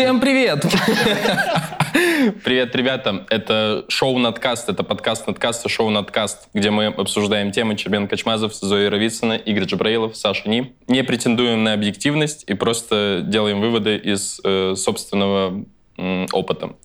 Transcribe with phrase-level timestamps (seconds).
[0.00, 0.64] Всем привет!
[2.42, 3.26] Привет, ребята!
[3.28, 8.54] Это шоу «Надкаст», это подкаст «Надкаст» и шоу «Надкаст», где мы обсуждаем темы Чербен Качмазов,
[8.54, 10.74] Зоя Равицына, Игорь Джабраилов, Саша Ни.
[10.86, 15.66] Не претендуем на объективность и просто делаем выводы из э, собственного
[15.98, 16.76] э, опыта.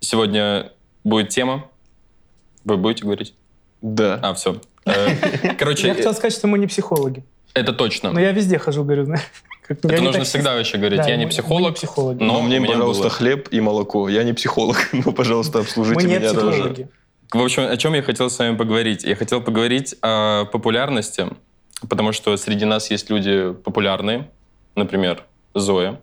[0.00, 0.72] Сегодня
[1.04, 1.70] будет тема.
[2.64, 3.36] Вы будете говорить?
[3.80, 4.18] Да.
[4.24, 4.60] А, все.
[4.86, 5.86] Э, короче...
[5.86, 7.22] Я хотел сказать, что мы не психологи.
[7.54, 8.10] Это точно.
[8.10, 9.22] Но я везде хожу, говорю, знаешь.
[9.66, 10.30] Как, это нужно таксист.
[10.30, 11.00] всегда вообще говорить.
[11.00, 12.22] Да, я не психолог, не психологи.
[12.22, 13.10] но, но мне, пожалуйста, было.
[13.10, 14.08] хлеб и молоко.
[14.08, 16.88] Я не психолог, но, пожалуйста, обслужите мы меня тоже.
[17.32, 19.02] В общем, о чем я хотел с вами поговорить?
[19.02, 21.26] Я хотел поговорить о популярности,
[21.88, 24.30] потому что среди нас есть люди популярные,
[24.76, 25.24] например,
[25.54, 26.00] Зоя.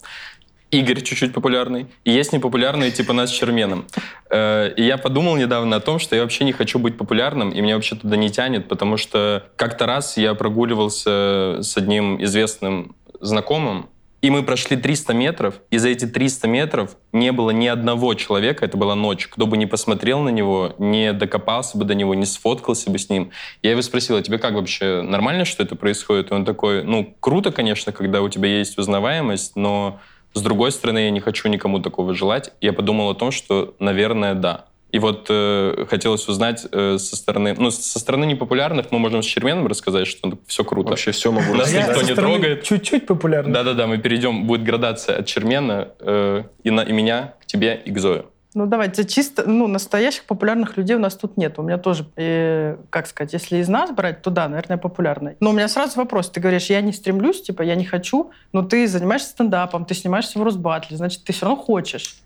[0.69, 3.85] Игорь чуть-чуть популярный, и есть непопулярные типа нас с Черменом.
[4.31, 7.61] Э, и я подумал недавно о том, что я вообще не хочу быть популярным, и
[7.61, 13.89] меня вообще туда не тянет, потому что как-то раз я прогуливался с одним известным знакомым,
[14.21, 18.63] и мы прошли 300 метров, и за эти 300 метров не было ни одного человека,
[18.63, 22.25] это была ночь, кто бы не посмотрел на него, не докопался бы до него, не
[22.25, 23.31] сфоткался бы с ним.
[23.61, 26.31] Я его спросил, а тебе как вообще, нормально, что это происходит?
[26.31, 29.99] И он такой, ну, круто, конечно, когда у тебя есть узнаваемость, но
[30.33, 32.53] с другой стороны, я не хочу никому такого желать.
[32.61, 34.67] Я подумал о том, что, наверное, да.
[34.93, 39.25] И вот э, хотелось узнать э, со стороны, ну, со стороны непопулярных мы можем с
[39.25, 40.91] Черменом рассказать, что все круто.
[40.91, 42.63] Вообще все могу Нас никто не трогает.
[42.63, 43.51] Чуть-чуть популярно.
[43.51, 47.91] Да-да-да, мы перейдем, будет градация от Чермена э, и, на, и меня к тебе и
[47.91, 48.27] к Зою.
[48.53, 51.57] Ну, давайте, чисто, ну, настоящих популярных людей у нас тут нет.
[51.57, 55.37] У меня тоже, э, как сказать, если из нас брать, то да, наверное, популярный.
[55.39, 56.29] Но у меня сразу вопрос.
[56.29, 60.37] Ты говоришь, я не стремлюсь, типа, я не хочу, но ты занимаешься стендапом, ты снимаешься
[60.37, 62.17] в Росбатле, значит, ты все равно хочешь.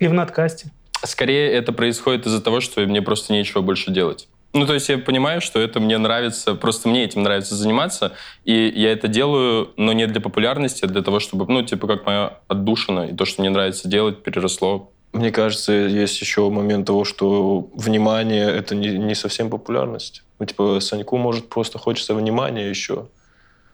[0.00, 0.72] И в надкасте.
[1.04, 4.28] Скорее это происходит из-за того, что мне просто нечего больше делать.
[4.54, 8.12] Ну, то есть я понимаю, что это мне нравится, просто мне этим нравится заниматься,
[8.44, 12.06] и я это делаю, но не для популярности, а для того, чтобы, ну, типа, как
[12.06, 14.90] моя отдушина, и то, что мне нравится делать, переросло.
[15.12, 20.22] Мне кажется, есть еще момент того, что внимание— это не, не совсем популярность.
[20.38, 23.06] Ну, типа, Саньку, может, просто хочется внимания еще.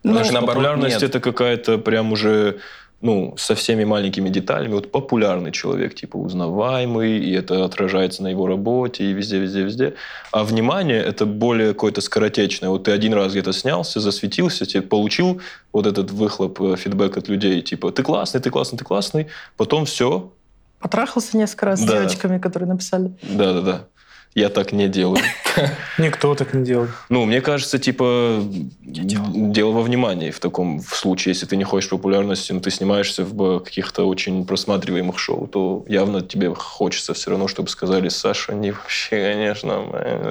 [0.03, 2.59] Ну, Потому что популярность— это какая-то прям уже
[3.05, 4.73] ну, со всеми маленькими деталями.
[4.73, 9.95] Вот популярный человек, типа узнаваемый, и это отражается на его работе, и везде, везде, везде.
[10.33, 12.71] А внимание— это более какое-то скоротечное.
[12.71, 17.29] Вот ты один раз где-то снялся, засветился, тебе получил вот этот выхлоп, э, фидбэк от
[17.29, 19.27] людей, типа «ты классный, ты классный, ты классный»,
[19.59, 20.33] потом все.
[20.81, 21.87] Потрахался несколько раз да.
[21.87, 23.13] с девочками, которые написали.
[23.23, 23.85] Да-да-да.
[24.35, 25.23] Я так не делаю.
[25.99, 26.91] Никто так не делает.
[27.09, 28.43] Ну, мне кажется, типа,
[28.83, 31.35] дело во внимании в таком в случае.
[31.35, 36.21] Если ты не хочешь популярности, но ты снимаешься в каких-то очень просматриваемых шоу, то явно
[36.21, 39.83] тебе хочется все равно, чтобы сказали, Саша, не вообще, конечно.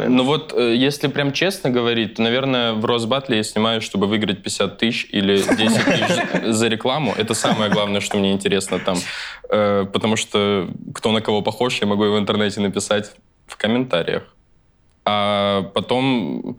[0.10, 4.44] Ну вот, э, если прям честно говорить, то, наверное, в Росбатле я снимаю, чтобы выиграть
[4.44, 7.14] 50 тысяч или 10 тысяч за рекламу.
[7.18, 8.98] Это самое главное, что мне интересно там.
[9.50, 13.12] Э, потому что кто на кого похож, я могу в интернете написать
[13.54, 14.24] в комментариях.
[15.06, 16.58] А потом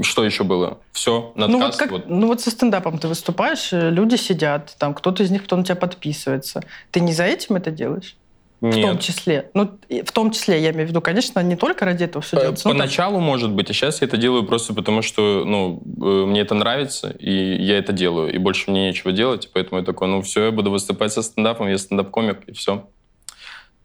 [0.00, 0.78] что еще было?
[0.92, 1.50] Все, надкаст.
[1.50, 2.08] Ну вот, как, вот.
[2.08, 5.64] ну вот со стендапом ты выступаешь, э, люди сидят, там кто-то из них потом на
[5.64, 6.62] тебя подписывается.
[6.92, 8.16] Ты не за этим это делаешь?
[8.60, 8.76] Нет.
[8.76, 9.50] В том числе.
[9.54, 12.68] Ну, в том числе, я имею в виду, конечно, не только ради этого все делается.
[12.68, 13.24] Поначалу, там...
[13.24, 17.10] может быть, а сейчас я это делаю просто потому, что ну, э, мне это нравится,
[17.10, 20.50] и я это делаю, и больше мне нечего делать, поэтому я такой, ну все, я
[20.50, 22.88] буду выступать со стендапом, я стендап-комик, и все.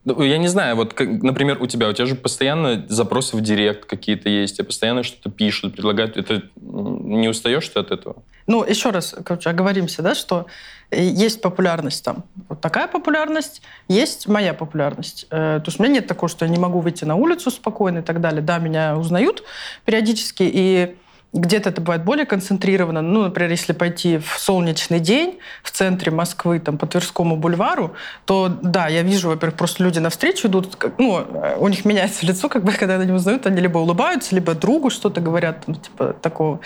[0.06, 3.42] Ну, я не знаю, вот, как, например, у тебя, у тебя же постоянно запросы в
[3.42, 6.18] директ какие-то есть, тебе постоянно что-то пишут, предлагают.
[6.18, 8.18] Это не устаешь ты от этого?
[8.46, 10.48] Ну, еще раз, короче, оговоримся, да, что
[10.92, 12.26] есть популярность там.
[12.50, 15.26] Вот такая популярность, есть моя популярность.
[15.30, 18.00] Э, то есть у меня нет такого, что я не могу выйти на улицу спокойно
[18.00, 18.42] и так далее.
[18.42, 19.44] Да, меня узнают
[19.86, 20.96] периодически, и
[21.34, 23.02] где-то это бывает более концентрировано.
[23.02, 27.94] Ну, например, если пойти в солнечный день в центре Москвы, там, по Тверскому бульвару,
[28.26, 31.26] то, да, я вижу, во-первых, просто люди навстречу идут, ну,
[31.58, 35.22] у них меняется лицо, как бы, когда они узнают, они либо улыбаются, либо другу что-то
[35.22, 36.60] говорят, там, типа, такого.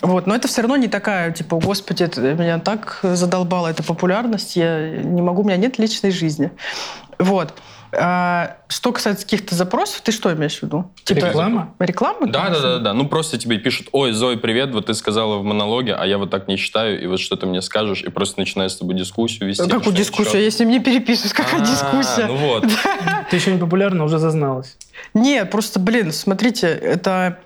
[0.00, 4.56] Вот, но это все равно не такая, типа, господи, это меня так задолбала эта популярность,
[4.56, 6.50] я не могу, у меня нет личной жизни.
[7.18, 7.52] Вот.
[7.92, 10.90] А, что касается каких-то запросов, ты что имеешь в виду?
[11.04, 11.74] Типа реклама?
[11.78, 12.26] Реклама?
[12.26, 12.94] Да, да, да, да.
[12.94, 16.30] Ну просто тебе пишут, ой, Зой, привет, вот ты сказала в монологе, а я вот
[16.30, 19.48] так не считаю, и вот что ты мне скажешь, и просто начинаю с тобой дискуссию
[19.48, 19.68] вести.
[19.68, 20.42] Какую дискуссию?
[20.42, 22.26] Я с ним не переписываюсь, какая дискуссия?
[22.26, 22.64] Ну вот.
[23.30, 24.76] Ты еще не популярна, уже зазналась.
[25.14, 27.38] Нет, просто, блин, смотрите, это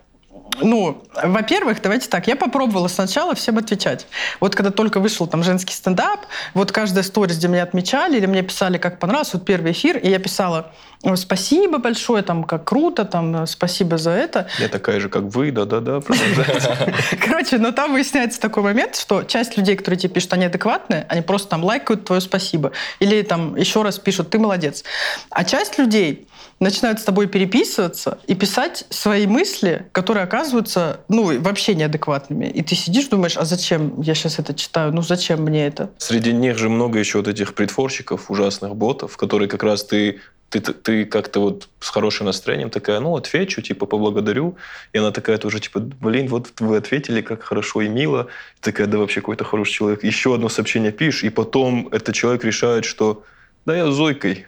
[0.60, 4.06] Ну, во-первых, давайте так, я попробовала сначала всем отвечать.
[4.40, 6.20] Вот когда только вышел там женский стендап,
[6.54, 10.08] вот каждая сторис, где меня отмечали, или мне писали, как понравилось, вот первый эфир, и
[10.08, 10.72] я писала,
[11.16, 14.49] спасибо большое, там, как круто, там, спасибо за это.
[14.58, 16.00] Я такая же, как вы, да-да-да,
[17.20, 21.22] Короче, но там выясняется такой момент, что часть людей, которые тебе пишут, они адекватные, они
[21.22, 22.72] просто там лайкают твое спасибо.
[23.00, 24.84] Или там еще раз пишут, ты молодец.
[25.31, 26.28] А часть людей,
[26.62, 32.47] начинают с тобой переписываться и писать свои мысли, которые оказываются, ну, вообще неадекватными.
[32.47, 34.93] И ты сидишь, думаешь, а зачем я сейчас это читаю?
[34.93, 35.91] Ну, зачем мне это?
[35.99, 40.20] Среди них же много еще вот этих притворщиков, ужасных ботов, которые как раз ты
[40.53, 44.56] ты, ты как-то вот с хорошим настроением такая, ну, отвечу, типа, поблагодарю.
[44.93, 48.29] И она такая тоже, типа, блин, вот вы ответили, как хорошо и мило.
[48.59, 50.05] И такая, да вообще какой-то хороший человек.
[50.05, 53.25] Еще одно сообщение пишешь, и потом этот человек решает, что
[53.64, 54.47] да я Зойкой.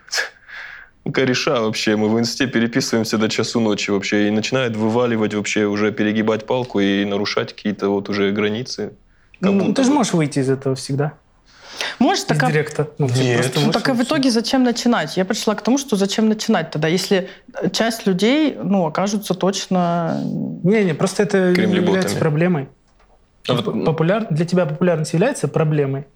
[1.13, 1.97] Кореша вообще.
[1.97, 4.29] Мы в инсте переписываемся до часу ночи вообще.
[4.29, 8.93] И начинает вываливать вообще, уже перегибать палку и нарушать какие-то вот уже границы.
[9.41, 11.15] Ну, ты же можешь выйти из этого всегда.
[11.99, 12.47] Может, так...
[12.47, 12.89] директа.
[12.99, 13.53] Ну, Нет.
[13.57, 15.17] Ну, так а в итоге зачем начинать?
[15.17, 17.29] Я пришла к тому, что зачем начинать тогда, если
[17.73, 20.21] часть людей, ну, окажутся точно...
[20.63, 22.69] Не-не, просто это не является проблемой.
[23.49, 23.85] А вот...
[23.85, 24.27] Популяр...
[24.31, 26.07] Для тебя популярность является проблемой?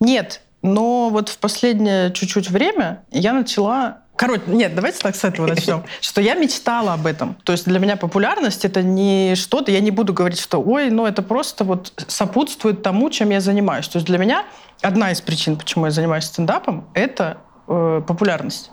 [0.00, 5.46] Нет, но вот в последнее чуть-чуть время я начала Короче, нет, давайте так с этого
[5.46, 5.84] начнем.
[6.00, 7.36] Что я мечтала об этом.
[7.44, 11.04] То есть для меня популярность это не что-то, я не буду говорить, что ой, ну
[11.06, 13.86] это просто вот сопутствует тому, чем я занимаюсь.
[13.86, 14.44] То есть для меня
[14.80, 17.36] одна из причин, почему я занимаюсь стендапом, это
[17.66, 18.70] э, популярность.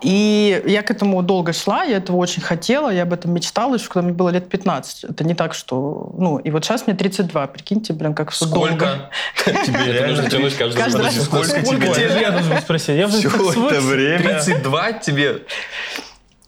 [0.00, 3.88] И я к этому долго шла, я этого очень хотела, я об этом мечтала еще,
[3.88, 5.04] когда мне было лет 15.
[5.04, 6.12] Это не так, что...
[6.16, 9.10] Ну, и вот сейчас мне 32, прикиньте, блин, как все Сколько?
[9.44, 11.14] Тебе реально тянуть каждый раз.
[11.22, 12.20] Сколько тебе?
[12.20, 12.88] Я должен спросить.
[12.96, 14.40] Я Все это время.
[14.42, 15.42] 32 тебе?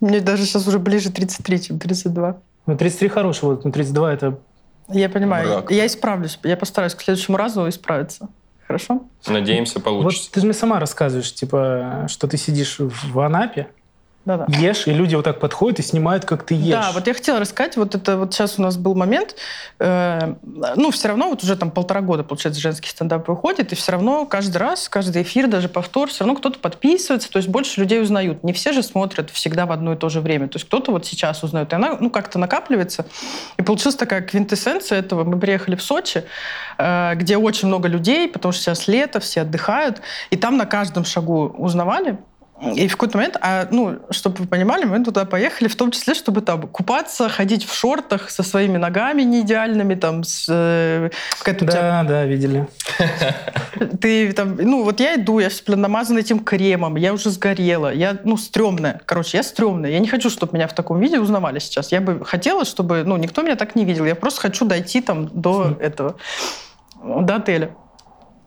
[0.00, 2.36] Мне даже сейчас уже ближе 33, чем 32.
[2.66, 4.38] Ну, 33 хороший, вот, но 32 это...
[4.88, 5.64] Я понимаю.
[5.68, 6.38] Я исправлюсь.
[6.42, 8.28] Я постараюсь к следующему разу исправиться.
[8.70, 9.02] Хорошо?
[9.26, 10.26] Надеемся, получится.
[10.26, 13.66] Вот ты же мне сама рассказываешь, типа, что ты сидишь в Анапе,
[14.26, 14.46] да-да.
[14.58, 16.74] ешь, и люди вот так подходят и снимают, как ты ешь.
[16.74, 19.34] Да, вот я хотела рассказать, вот это вот сейчас у нас был момент,
[19.78, 20.34] э,
[20.76, 24.26] ну, все равно вот уже там полтора года, получается, женский стендап выходит, и все равно
[24.26, 28.44] каждый раз, каждый эфир, даже повтор, все равно кто-то подписывается, то есть больше людей узнают.
[28.44, 30.48] Не все же смотрят всегда в одно и то же время.
[30.48, 33.06] То есть кто-то вот сейчас узнает, и она, ну, как-то накапливается.
[33.56, 35.24] И получилась такая квинтэссенция этого.
[35.24, 36.24] Мы приехали в Сочи,
[36.76, 41.06] э, где очень много людей, потому что сейчас лето, все отдыхают, и там на каждом
[41.06, 42.18] шагу узнавали,
[42.60, 46.14] и в какой-то момент, а, ну, чтобы вы понимали, мы туда поехали в том числе,
[46.14, 50.46] чтобы там купаться, ходить в шортах со своими ногами не идеальными, там, с...
[50.48, 51.10] Э,
[51.44, 52.04] да, тебя...
[52.04, 52.68] да, видели.
[54.00, 58.18] Ты там, ну, вот я иду, я все намазана этим кремом, я уже сгорела, я,
[58.24, 59.00] ну, стрёмная.
[59.06, 59.90] Короче, я стрёмная.
[59.90, 61.92] Я не хочу, чтобы меня в таком виде узнавали сейчас.
[61.92, 64.04] Я бы хотела, чтобы, ну, никто меня так не видел.
[64.04, 66.16] Я просто хочу дойти там до этого,
[67.02, 67.70] до отеля.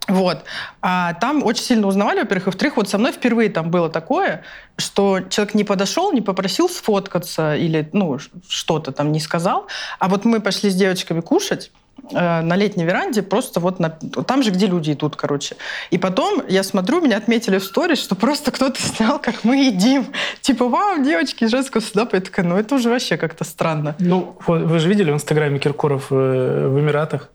[0.08, 0.44] Вот.
[0.82, 2.48] А там очень сильно узнавали, во-первых.
[2.48, 4.44] Во-вторых, вот со мной впервые там было такое,
[4.78, 9.68] что человек не подошел, не попросил сфоткаться или ну, что-то там не сказал.
[10.00, 11.72] А вот мы пошли с девочками кушать,
[12.12, 15.56] э, на летней веранде, просто вот на, там же, где люди идут, короче.
[15.90, 20.08] И потом я смотрю, меня отметили в сторис, что просто кто-то снял, как мы едим.
[20.42, 22.10] Типа, вау, девочки, женского сюда.
[22.12, 23.96] Я такая, ну это уже вообще как-то странно.
[24.00, 27.30] Ну, вы же видели в Инстаграме Киркоров э, в Эмиратах?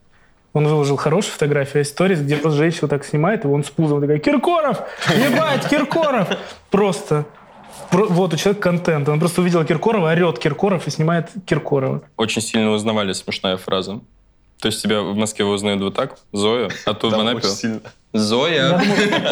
[0.59, 4.19] Он выложил хорошую фотографию, сторис, где просто женщина так снимает, и он с пузом такой,
[4.19, 4.81] Киркоров!
[5.09, 6.27] Ебать, Киркоров!
[6.69, 7.27] Просто.
[7.93, 9.09] Вот у человека контент.
[9.09, 12.03] Он просто увидел Киркорова, орет Киркоров и снимает Киркорова.
[12.17, 14.01] Очень сильно узнавали, смешная фраза.
[14.61, 17.47] То есть тебя в Москве узнают вот так, Зоя, а тут в Анапе...
[18.15, 18.81] Зоя,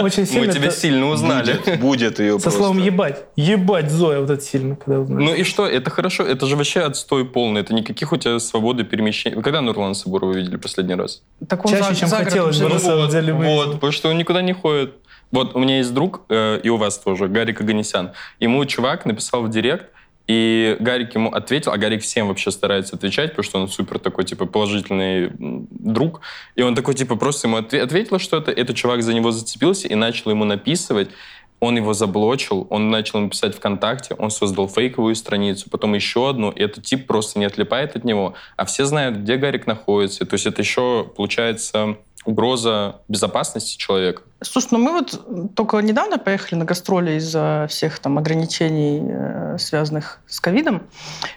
[0.02, 1.54] очень сильно мы тебя сильно узнали.
[1.54, 3.24] Будет, будет ее Со словом ебать.
[3.34, 5.24] Ебать, Зоя, вот это сильно, когда узнали.
[5.24, 8.84] Ну и что, это хорошо, это же вообще отстой полный, это никаких у тебя свободы
[8.84, 9.34] перемещения.
[9.34, 11.22] Вы когда Нурлана Сабурова видели последний раз?
[11.48, 13.32] Так он Чаще, чем хотелось бы, на самом деле.
[13.32, 14.92] Вот, потому что он никуда не ходит.
[15.32, 18.12] Вот у меня есть друг, э, и у вас тоже, Гарик Аганесян.
[18.38, 19.86] Ему чувак написал в директ,
[20.26, 24.24] и Гарик ему ответил, а Гарик всем вообще старается отвечать, потому что он супер такой,
[24.24, 26.20] типа, положительный друг.
[26.56, 30.30] И он такой, типа, просто ему ответил что-то, этот чувак за него зацепился и начал
[30.30, 31.10] ему написывать.
[31.58, 36.50] Он его заблочил, он начал ему писать ВКонтакте, он создал фейковую страницу, потом еще одну,
[36.50, 38.34] и этот тип просто не отлипает от него.
[38.56, 40.26] А все знают, где Гарик находится.
[40.26, 44.22] То есть это еще, получается, угроза безопасности человека.
[44.42, 50.20] Слушай, ну мы вот только недавно поехали на гастроли из-за всех там ограничений, э, связанных
[50.26, 50.82] с ковидом,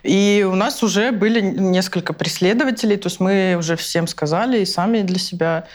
[0.03, 5.01] и у нас уже были несколько преследователей, то есть мы уже всем сказали и сами
[5.01, 5.65] для себя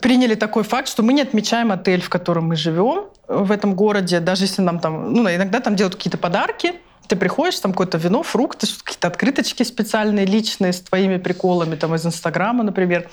[0.00, 4.20] приняли такой факт, что мы не отмечаем отель, в котором мы живем в этом городе,
[4.20, 6.74] даже если нам там, ну, иногда там делают какие-то подарки,
[7.08, 12.06] Ты приходишь, там какое-то вино, фрукты, какие-то открыточки специальные, личные, с твоими приколами, там, из
[12.06, 13.08] Инстаграма, например.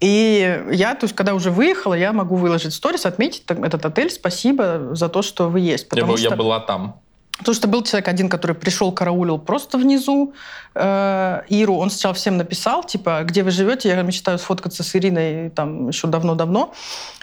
[0.00, 4.94] И я, то есть, когда уже выехала, я могу выложить сторис, отметить этот отель, спасибо
[4.94, 5.88] за то, что вы есть.
[5.92, 6.16] Я, что...
[6.16, 7.00] я была там.
[7.38, 10.34] Потому что был человек один, который пришел, караулил просто внизу
[10.74, 11.76] э, Иру.
[11.76, 16.08] Он сначала всем написал, типа, где вы живете, я мечтаю сфоткаться с Ириной там еще
[16.08, 16.74] давно-давно.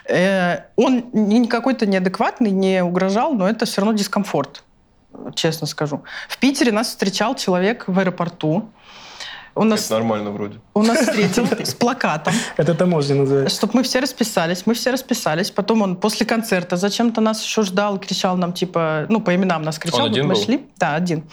[0.08, 4.64] Э, он не какой-то неадекватный, не угрожал, но это все равно дискомфорт,
[5.36, 6.04] честно скажу.
[6.28, 8.70] В Питере нас встречал человек в аэропорту,
[9.56, 10.60] он нас, Это нормально вроде.
[10.74, 12.34] Он нас встретил с плакатом.
[12.58, 13.56] Это таможня называется.
[13.56, 14.64] Чтобы мы все расписались.
[14.66, 15.50] Мы все расписались.
[15.50, 19.80] Потом он после концерта зачем-то нас еще ждал, кричал нам, типа, ну, по именам нас
[19.80, 20.02] кричал.
[20.02, 20.44] Он один мы был?
[20.44, 20.66] шли.
[20.78, 21.24] Да, один.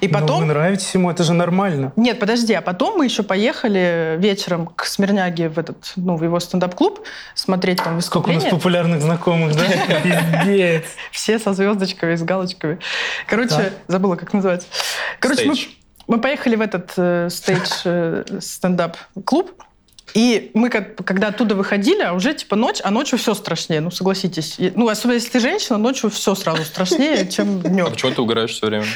[0.00, 0.40] И потом...
[0.40, 1.92] Ну, вы нравитесь ему, это же нормально.
[1.94, 6.40] Нет, подожди, а потом мы еще поехали вечером к Смирняге в этот, ну, в его
[6.40, 7.00] стендап-клуб
[7.34, 8.40] смотреть там выступления.
[8.40, 9.64] Сколько у нас популярных знакомых, да?
[10.44, 10.84] Пиздец.
[11.12, 12.80] Все со звездочками, с галочками.
[13.28, 14.66] Короче, забыла, как называется.
[15.20, 15.54] Короче, мы
[16.08, 19.52] мы поехали в этот э, стейдж э, стендап-клуб,
[20.14, 23.90] и мы, как, когда оттуда выходили, а уже типа ночь, а ночью все страшнее, ну
[23.90, 24.56] согласитесь.
[24.58, 27.86] И, ну, особенно если ты женщина, ночью все сразу страшнее, чем днем.
[27.86, 28.86] А почему ты угораешь все время?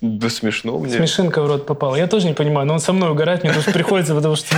[0.00, 0.96] Да смешно мне.
[0.96, 1.94] Смешинка в рот попала.
[1.94, 4.56] Я тоже не понимаю, но он со мной угорает, мне тоже приходится, потому что...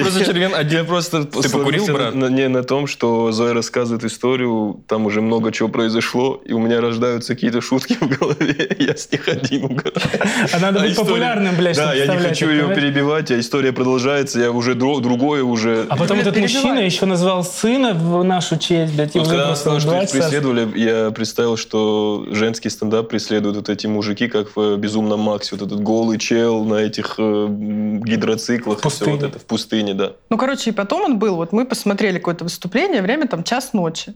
[0.00, 1.24] Просто червен один просто...
[1.24, 2.14] Ты покурил, брат?
[2.14, 6.80] Не на том, что Зоя рассказывает историю, там уже много чего произошло, и у меня
[6.80, 9.92] рождаются какие-то шутки в голове, я с них один угораю.
[10.52, 14.50] А надо быть популярным, блядь, Да, я не хочу ее перебивать, а история продолжается, я
[14.50, 15.86] уже другое уже...
[15.88, 19.76] А потом этот мужчина еще назвал сына в нашу честь, блядь, и уже Когда что
[19.76, 25.56] их преследовали, я представил, что женский стендап преследует вот эти мужики, как в «Безумном Максе»,
[25.56, 28.80] вот этот голый чел на этих э, гидроциклах.
[28.80, 30.12] Все вот это в пустыне, да.
[30.30, 34.14] Ну, короче, и потом он был, вот мы посмотрели какое-то выступление, время там час ночи.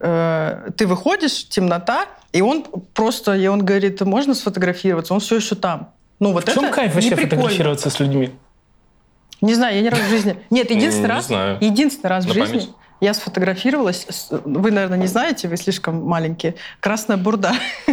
[0.00, 5.14] Э, ты выходишь, темнота, и он просто, и он говорит, можно сфотографироваться?
[5.14, 5.90] Он все еще там.
[6.20, 8.30] Ну, вот в чем это кайф вообще фотографироваться с людьми?
[9.40, 10.36] Не знаю, я ни разу в жизни...
[10.50, 11.58] Нет, единственный раз, знаю.
[11.60, 12.68] единственный раз в жизни
[13.04, 14.06] я сфотографировалась.
[14.30, 16.54] Вы, наверное, не знаете, вы слишком маленькие.
[16.80, 17.52] Красная бурда.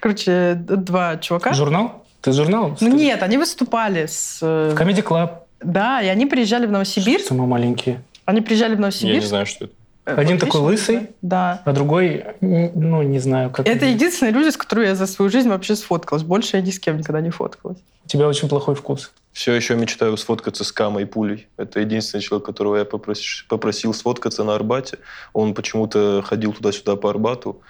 [0.00, 1.52] Короче, два чувака.
[1.52, 2.04] Журнал?
[2.20, 2.76] Ты журнал?
[2.80, 4.38] Ну нет, они выступали с...
[4.42, 5.30] Э, Comedy Club.
[5.60, 7.26] Да, и они приезжали в Новосибирск.
[7.26, 8.02] Что мы маленькие.
[8.26, 9.14] Они приезжали в Новосибирск.
[9.14, 9.74] Я не знаю, что это.
[10.04, 11.62] Э, Один Отлично, такой лысый, да.
[11.64, 13.66] а другой, ну, не знаю, как...
[13.66, 16.22] Это единственные люди, с которыми я за свою жизнь вообще сфоткалась.
[16.22, 17.78] Больше я ни с кем никогда не фоткалась.
[18.04, 19.12] У тебя очень плохой вкус.
[19.32, 21.48] Все еще мечтаю сфоткаться с Камой Пулей.
[21.56, 24.98] Это единственный человек, которого я попросил, попросил сфоткаться на Арбате.
[25.32, 27.62] Он почему-то ходил туда-сюда по Арбату.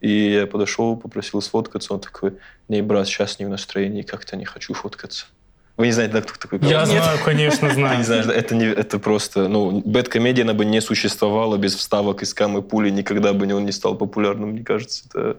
[0.00, 1.94] И я подошел, попросил сфоткаться.
[1.94, 2.34] Он такой,
[2.68, 5.26] не, брат, сейчас не в настроении, как-то не хочу фоткаться.
[5.76, 6.60] Вы не знаете, да, кто такой?
[6.68, 7.02] Я Нет?
[7.02, 7.98] знаю, конечно, знаю.
[7.98, 9.48] не знаешь, это, не, это просто...
[9.48, 12.90] Ну, бэткомедия, она бы не существовала без вставок из камы пули.
[12.90, 15.04] Никогда бы он не стал популярным, мне кажется.
[15.08, 15.36] Это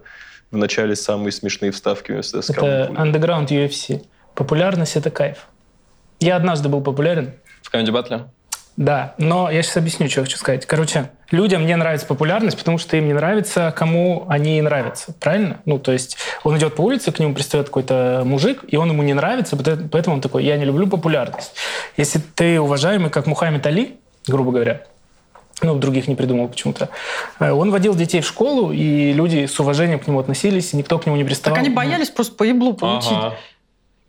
[0.50, 4.04] в начале самые смешные вставки вместо с Это underground UFC.
[4.34, 5.48] Популярность— это кайф.
[6.20, 7.32] Я однажды был популярен.
[7.62, 8.26] В комедий батле?
[8.76, 10.66] Да, но я сейчас объясню, что я хочу сказать.
[10.66, 15.14] Короче, людям не нравится популярность, потому что им не нравится, кому они нравятся.
[15.18, 15.60] Правильно?
[15.64, 19.02] Ну, то есть он идет по улице, к нему пристает какой-то мужик, и он ему
[19.02, 21.54] не нравится, поэтому он такой, я не люблю популярность.
[21.96, 23.96] Если ты уважаемый, как Мухаммед Али,
[24.26, 24.82] грубо говоря,
[25.62, 26.90] ну, других не придумал почему-то.
[27.40, 30.98] Э, он водил детей в школу, и люди с уважением к нему относились, и никто
[30.98, 31.56] к нему не приставал.
[31.56, 33.12] Так они боялись просто по еблу получить.
[33.12, 33.36] Ага.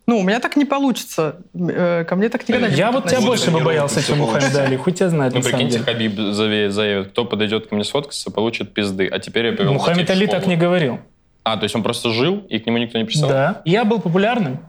[0.08, 1.36] Ну, у меня так не получится.
[1.54, 4.78] Э, ко мне так никогда не Я вот тебя больше бы боялся, чем Мухаммед Али.
[4.78, 9.08] Хоть я знаю, Ну, прикиньте, Хабиб заявит, кто подойдет ко мне сфоткаться, получит пизды.
[9.08, 11.00] А теперь я повел Мухаммед Али так не говорил.
[11.44, 13.30] А, то есть он просто жил, и к нему никто не писал?
[13.30, 13.62] Да.
[13.64, 14.60] Я был популярным.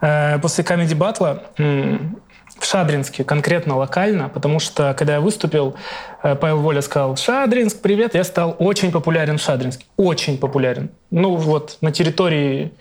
[0.00, 5.74] Э, после Comedy Батла в Шадринске, конкретно локально, потому что, когда я выступил,
[6.22, 9.86] э, Павел Воля сказал «Шадринск, привет!» Я стал очень популярен в Шадринске.
[9.96, 10.90] Очень популярен.
[11.10, 12.72] Ну вот, на территории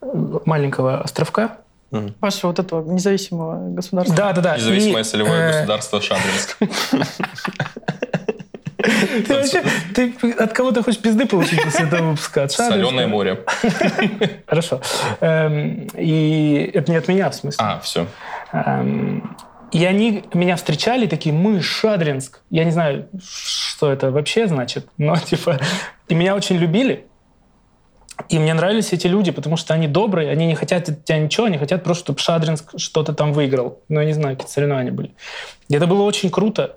[0.00, 1.58] маленького островка.
[1.90, 2.14] Угу.
[2.20, 4.16] Вашего вот этого независимого государства.
[4.16, 4.56] Да, да, да.
[4.56, 5.52] Независимое и, солевое э...
[5.52, 6.58] государство Шадринск.
[9.26, 9.62] Ты вообще,
[9.94, 12.48] ты от кого ты хочешь пизды получить после этого выпуска?
[12.48, 13.44] Соленое море.
[14.46, 14.80] Хорошо.
[15.20, 17.64] Эм, и это не от меня, в смысле.
[17.64, 18.06] А, все.
[18.52, 19.36] Эм,
[19.72, 22.40] и они меня встречали, такие, мы Шадринск.
[22.50, 25.58] Я не знаю, что это вообще значит, но типа...
[26.08, 27.07] И меня очень любили.
[28.28, 31.46] И мне нравились эти люди, потому что они добрые, они не хотят от тебя ничего,
[31.46, 33.80] они хотят просто, чтобы Шадринск что-то там выиграл.
[33.88, 35.12] Ну, я не знаю, какие соревнования были.
[35.68, 36.76] И это было очень круто.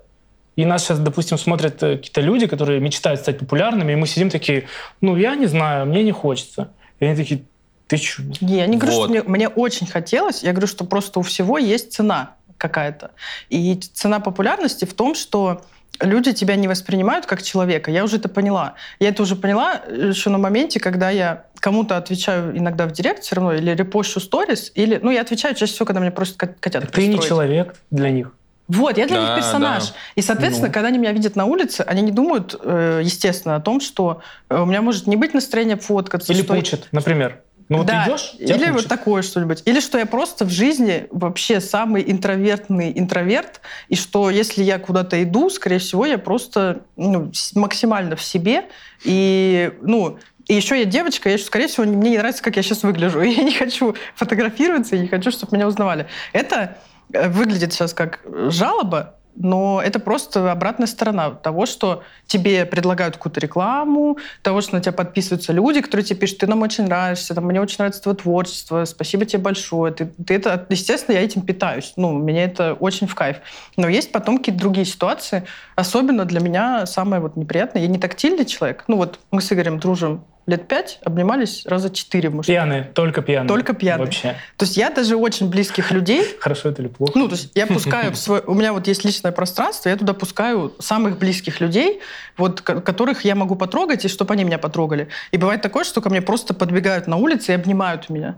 [0.54, 4.30] И нас сейчас, допустим, смотрят э, какие-то люди, которые мечтают стать популярными, и мы сидим
[4.30, 4.68] такие,
[5.00, 6.72] ну, я не знаю, мне не хочется.
[7.00, 7.42] И они такие,
[7.86, 8.22] ты что?
[8.40, 9.04] Не, я не говорю, вот.
[9.04, 13.10] что мне, мне очень хотелось, я говорю, что просто у всего есть цена какая-то.
[13.48, 15.62] И цена популярности в том, что
[16.02, 17.90] люди тебя не воспринимают как человека.
[17.90, 18.74] Я уже это поняла.
[19.00, 23.36] Я это уже поняла еще на моменте, когда я кому-то отвечаю иногда в директ все
[23.36, 24.98] равно, или репощу сторис, или...
[25.02, 28.32] Ну, я отвечаю чаще всего, когда мне просят котят Ты не человек для них.
[28.68, 29.88] Вот, я для да, них персонаж.
[29.88, 29.94] Да.
[30.14, 30.72] И, соответственно, ну.
[30.72, 34.58] когда они меня видят на улице, они не думают, э, естественно, о том, что э,
[34.58, 36.32] у меня может не быть настроения фоткаться.
[36.32, 37.40] Или пучат, например.
[37.72, 38.04] Ну вот да.
[38.04, 38.72] ты идешь, Или пучат.
[38.72, 39.62] вот такое что-нибудь.
[39.64, 45.22] Или что я просто в жизни вообще самый интровертный интроверт, и что если я куда-то
[45.22, 48.64] иду, скорее всего, я просто ну, максимально в себе,
[49.04, 52.82] и, ну, и еще я девочка, я, скорее всего, мне не нравится, как я сейчас
[52.82, 53.20] выгляжу.
[53.22, 56.06] Я не хочу фотографироваться, и не хочу, чтобы меня узнавали.
[56.32, 56.76] Это
[57.12, 63.40] Э, выглядит сейчас как жалоба, но это просто обратная сторона того, что тебе предлагают какую-то
[63.40, 67.46] рекламу, того, что на тебя подписываются люди, которые тебе пишут, ты нам очень нравишься, там,
[67.46, 69.92] мне очень нравится твое творчество, спасибо тебе большое.
[69.92, 71.92] Ты, ты это, естественно, я этим питаюсь.
[71.96, 73.38] Ну, мне это очень в кайф.
[73.76, 75.44] Но есть потом какие-то другие ситуации.
[75.76, 77.82] Особенно для меня самое вот неприятное.
[77.82, 78.84] Я не тактильный человек.
[78.88, 82.30] Ну вот мы с Игорем дружим лет пять обнимались раза четыре.
[82.30, 82.46] Может.
[82.46, 83.48] Пьяные, только пьяные.
[83.48, 84.06] Только пьяные.
[84.06, 84.36] Вообще.
[84.56, 86.24] То есть я даже очень близких людей...
[86.40, 87.18] Хорошо это или плохо?
[87.18, 88.42] Ну, то есть я пускаю в свой...
[88.46, 92.00] У меня вот есть личное пространство, я туда пускаю самых близких людей,
[92.36, 95.08] вот, которых я могу потрогать, и чтобы они меня потрогали.
[95.30, 98.36] И бывает такое, что ко мне просто подбегают на улице и обнимают меня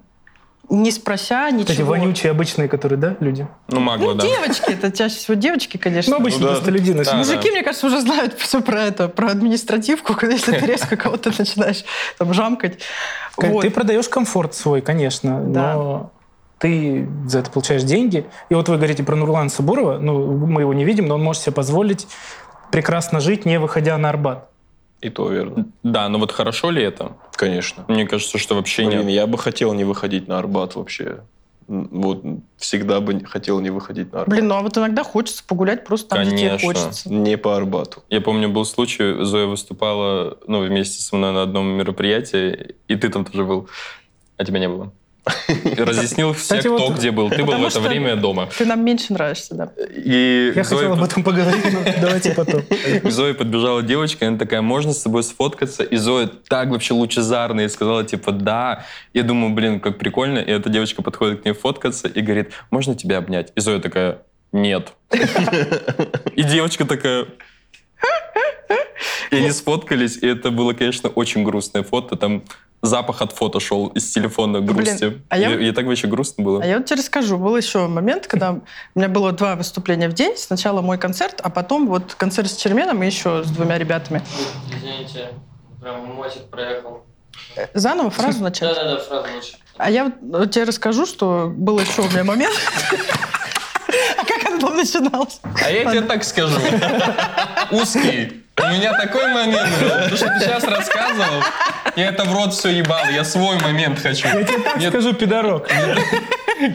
[0.70, 1.72] не спрося ничего.
[1.72, 3.46] Эти вонючие обычные, которые, да, люди?
[3.68, 4.26] Ну, магло, ну, да.
[4.26, 6.12] девочки, это чаще всего девочки, конечно.
[6.12, 6.52] Ну, обычно ну, да.
[6.54, 6.92] просто люди.
[6.92, 7.52] Да, Мужики, да.
[7.52, 11.84] мне кажется, уже знают все про это, про административку, если ты резко кого-то начинаешь
[12.18, 12.78] там жамкать.
[13.36, 13.62] Вот.
[13.62, 15.74] Ты продаешь комфорт свой, конечно, да.
[15.74, 16.12] но
[16.58, 18.26] ты за это получаешь деньги.
[18.48, 21.42] И вот вы говорите про Нурлана Сабурова, ну, мы его не видим, но он может
[21.42, 22.06] себе позволить
[22.70, 24.48] прекрасно жить, не выходя на Арбат.
[25.04, 25.66] И то верно.
[25.82, 27.12] Да, но вот хорошо ли это?
[27.32, 27.84] Конечно.
[27.88, 29.10] Мне кажется, что вообще Блин, нет.
[29.10, 31.18] я бы хотел не выходить на Арбат вообще.
[31.66, 32.24] Вот
[32.56, 34.34] всегда бы хотел не выходить на Арбат.
[34.34, 36.36] Блин, ну а вот иногда хочется погулять просто там, Конечно.
[36.36, 37.12] где тебе хочется.
[37.12, 38.02] Не по Арбату.
[38.08, 43.10] Я помню, был случай, Зоя выступала ну, вместе со мной на одном мероприятии, и ты
[43.10, 43.68] там тоже был,
[44.38, 44.90] а тебя не было.
[45.78, 47.30] Разъяснил все, кто вот, где был.
[47.30, 48.48] Ты был в это время дома.
[48.56, 49.72] Ты нам меньше нравишься, да.
[49.90, 52.62] И Я Зоя хотел об этом поговорить, но давайте потом.
[53.02, 55.82] К Зое подбежала девочка, она такая, можно с тобой сфоткаться?
[55.82, 58.84] И Зоя так вообще лучезарная и сказала, типа, да.
[59.14, 60.38] Я думаю, блин, как прикольно.
[60.38, 63.52] И эта девочка подходит к ней фоткаться и говорит, можно тебя обнять?
[63.54, 64.18] И Зоя такая,
[64.52, 64.92] нет.
[66.36, 67.26] И девочка такая,
[69.30, 72.16] и они сфоткались, и это было, конечно, очень грустное фото.
[72.16, 72.42] Там
[72.82, 75.06] запах от фото шел из телефона грусти.
[75.06, 76.62] Блин, а я, я так вообще грустно было.
[76.62, 77.38] А я вот тебе расскажу.
[77.38, 78.60] Был еще момент, когда у
[78.94, 80.36] меня было два выступления в день.
[80.36, 84.22] Сначала мой концерт, а потом вот концерт с Черменом и еще с двумя ребятами.
[84.76, 85.30] Извините,
[85.80, 87.04] прям мотик проехал.
[87.72, 88.74] Заново фразу начать?
[88.74, 89.58] Да-да-да, фразу начать.
[89.76, 92.54] А я вот тебе расскажу, что был еще у меня момент.
[94.18, 95.40] А как оно начиналось?
[95.62, 96.58] А я тебе так скажу.
[97.70, 98.43] Узкий.
[98.56, 99.88] У меня такой момент был.
[100.10, 101.42] То, что ты сейчас рассказывал,
[101.96, 103.08] я это в рот все ебал.
[103.12, 104.28] Я свой момент хочу.
[104.28, 104.90] Я тебе так Нет.
[104.90, 105.68] скажу, пидорок.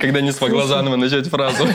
[0.02, 1.66] Когда не смогла заново начать фразу.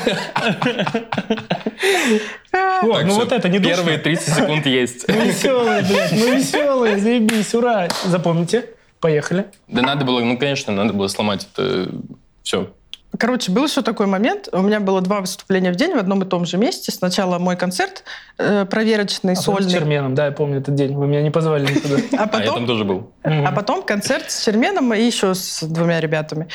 [2.52, 3.76] О, ну вот это не душно.
[3.76, 5.08] Первые 30 секунд есть.
[5.08, 7.88] Ну веселые, блядь, ну веселые, заебись, ура.
[8.04, 8.66] Запомните,
[9.00, 9.46] поехали.
[9.68, 11.88] Да надо было, ну конечно, надо было сломать это
[12.42, 12.70] все.
[13.18, 14.48] Короче, был еще такой момент.
[14.52, 16.90] У меня было два выступления в день в одном и том же месте.
[16.90, 18.04] Сначала мой концерт
[18.38, 19.70] э, проверочный, а сольный.
[19.70, 20.94] с Черменом, да, я помню этот день.
[20.94, 21.96] Вы меня не позвали никуда.
[22.24, 23.10] А, потом, а я там тоже был.
[23.22, 26.48] А потом концерт с Черменом и еще с двумя ребятами.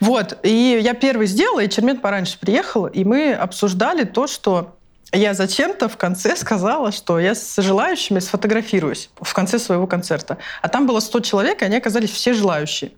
[0.00, 0.38] Вот.
[0.42, 4.76] И я первый сделала, и Чермен пораньше приехал, и мы обсуждали то, что
[5.12, 10.38] я зачем-то в конце сказала, что я с желающими сфотографируюсь в конце своего концерта.
[10.62, 12.92] А там было 100 человек, и они оказались все желающие.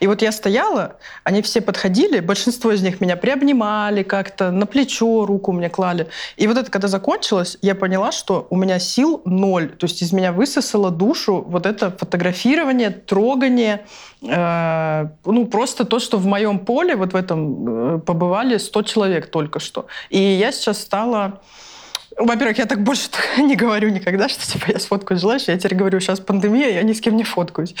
[0.00, 5.24] И вот я стояла, они все подходили, большинство из них меня приобнимали как-то, на плечо
[5.24, 6.08] руку мне клали.
[6.36, 9.68] И вот это, когда закончилось, я поняла, что у меня сил ноль.
[9.68, 13.86] То есть из меня высосало душу вот это фотографирование, трогание,
[14.22, 19.58] ну просто то, что в моем поле вот в этом э, побывали 100 человек только
[19.58, 19.86] что.
[20.10, 21.40] И я сейчас стала
[22.18, 23.08] во-первых, я так больше
[23.38, 25.48] не говорю никогда, что типа я сфоткаю желающих.
[25.48, 27.74] Я теперь говорю, сейчас пандемия, я ни с кем не фоткаюсь.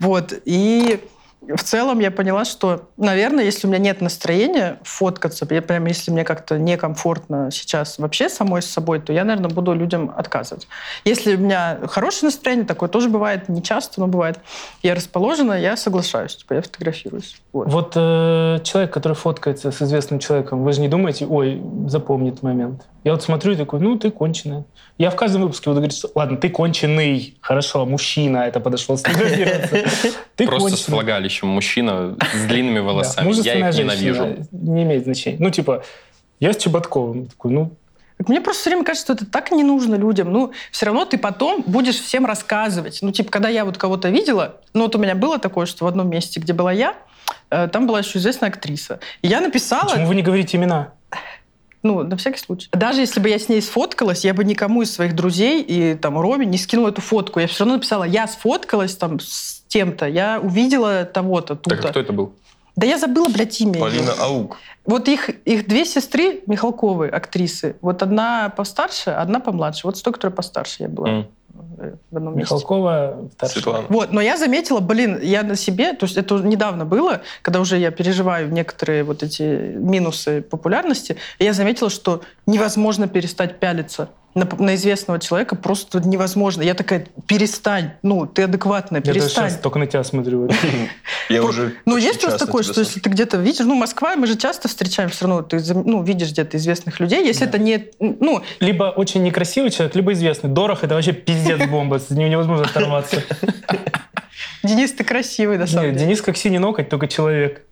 [0.00, 0.32] Вот.
[0.44, 1.00] И
[1.42, 6.10] в целом я поняла, что, наверное, если у меня нет настроения фоткаться, я прям если
[6.10, 10.66] мне как-то некомфортно сейчас вообще самой с собой, то я, наверное, буду людям отказывать.
[11.04, 14.40] Если у меня хорошее настроение, такое тоже бывает, не часто, но бывает,
[14.82, 17.36] я расположена, я соглашаюсь, типа я фотографируюсь.
[17.52, 22.42] Вот, вот э, человек, который фоткается с известным человеком, вы же не думаете, ой, запомнит
[22.42, 22.82] момент.
[23.06, 24.64] Я вот смотрю и такой, ну, ты конченая.
[24.98, 29.84] Я в каждом выпуске буду говорить, ладно, ты конченый, хорошо, мужчина, это подошло сфотографироваться.
[30.34, 33.32] Ты Просто с влагалищем мужчина с длинными волосами.
[33.44, 34.48] Я их ненавижу.
[34.50, 35.36] Не имеет значения.
[35.38, 35.84] Ну, типа,
[36.40, 37.26] я с Чеботковым.
[37.28, 37.70] Такой, ну,
[38.26, 40.32] Мне просто все время кажется, что это так не нужно людям.
[40.32, 42.98] Ну, все равно ты потом будешь всем рассказывать.
[43.02, 45.86] Ну, типа, когда я вот кого-то видела, ну, вот у меня было такое, что в
[45.86, 46.96] одном месте, где была я,
[47.50, 48.98] э, там была еще известная актриса.
[49.22, 49.90] И я написала...
[49.90, 50.95] Почему вы не говорите имена?
[51.86, 52.68] Ну, на всякий случай.
[52.72, 56.18] Даже если бы я с ней сфоткалась, я бы никому из своих друзей и там
[56.18, 57.38] Роме не скинула эту фотку.
[57.38, 61.76] Я все равно написала, я сфоткалась там с тем-то, я увидела того-то, тут-то.
[61.76, 62.32] Так а кто это был?
[62.74, 63.80] Да я забыла, блядь, имя.
[63.80, 64.58] Полина Аук.
[64.84, 67.76] Вот их, их две сестры Михалковы, актрисы.
[67.80, 69.86] Вот одна постарше, одна помладше.
[69.86, 71.08] Вот с той, которая постарше я была.
[71.08, 71.26] М.
[72.10, 72.54] В одном месте.
[72.54, 73.62] Михалкова старшая.
[73.62, 73.86] Светлана.
[73.88, 77.78] Вот, но я заметила, блин, я на себе, то есть это недавно было, когда уже
[77.78, 84.74] я переживаю некоторые вот эти минусы популярности, я заметила, что невозможно перестать пялиться на, на
[84.74, 86.62] известного человека, просто невозможно.
[86.62, 89.48] Я такая, перестань, ну, ты адекватная, Я перестань.
[89.48, 90.48] сейчас только на тебя смотрю.
[91.30, 94.36] Я уже Ну, есть часто такое, что если ты где-то видишь, ну, Москва, мы же
[94.36, 98.84] часто встречаем все равно, ты ну, видишь где-то известных людей, если это не, ну, Либо
[98.84, 100.50] очень некрасивый человек, либо известный.
[100.50, 101.98] Дорог— это вообще пиздец бомба.
[101.98, 103.22] С ним невозможно оторваться.
[104.62, 106.06] Денис, ты красивый, на самом Нет, деле.
[106.06, 107.65] Денис как синий ноготь, только человек.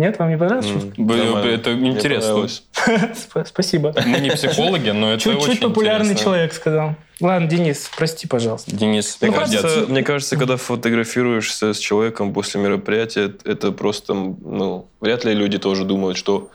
[0.00, 0.66] Нет, вам не понравилось?
[0.66, 1.48] Шутка?
[1.48, 2.48] Это Мне интересно.
[3.44, 3.94] Спасибо.
[4.06, 6.94] Мы не психологи, но это очень Чуть-чуть популярный человек сказал.
[7.20, 8.74] Ладно, Денис, прости, пожалуйста.
[8.74, 9.60] Денис, Мне, молодец.
[9.60, 15.58] кажется, мне кажется, когда фотографируешься с человеком после мероприятия, это просто, ну, вряд ли люди
[15.58, 16.48] тоже думают, что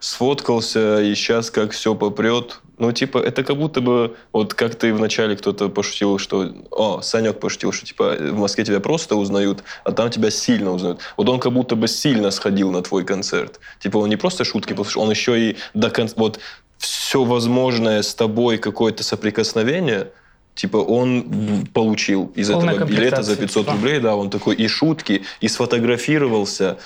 [0.00, 2.60] сфоткался, и сейчас как все попрет.
[2.78, 7.40] Ну, типа, это как будто бы, вот как ты вначале кто-то пошутил, что, о, Санек
[7.40, 11.00] пошутил, что, типа, в Москве тебя просто узнают, а там тебя сильно узнают.
[11.16, 13.58] Вот он как будто бы сильно сходил на твой концерт.
[13.80, 16.38] Типа, он не просто шутки послушал, он еще и до конца, вот,
[16.78, 20.12] все возможное с тобой какое-то соприкосновение,
[20.54, 23.72] типа он получил из Полная этого билета за комплектация, 500 типа.
[23.72, 26.78] рублей, да, он такой и шутки, и сфотографировался,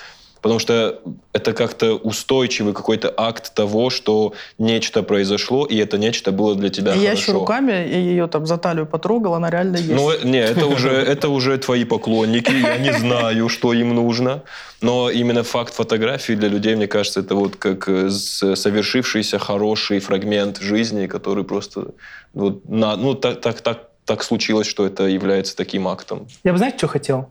[0.43, 1.01] потому что
[1.31, 6.93] это как-то устойчивый какой-то акт того, что нечто произошло, и это нечто было для тебя
[6.93, 7.21] И я хорошо.
[7.21, 9.95] еще руками ее там за талию потрогал, она реально есть.
[9.95, 14.41] Ну, не, это уже, это уже твои поклонники, я не знаю, что им нужно.
[14.81, 20.59] Но именно факт фотографии для людей, мне кажется, это вот как э, совершившийся хороший фрагмент
[20.59, 21.85] жизни, который просто
[22.33, 26.27] вот, на, ну, так, так, так, так случилось, что это является таким актом.
[26.43, 27.29] Я бы, знаете, что хотел?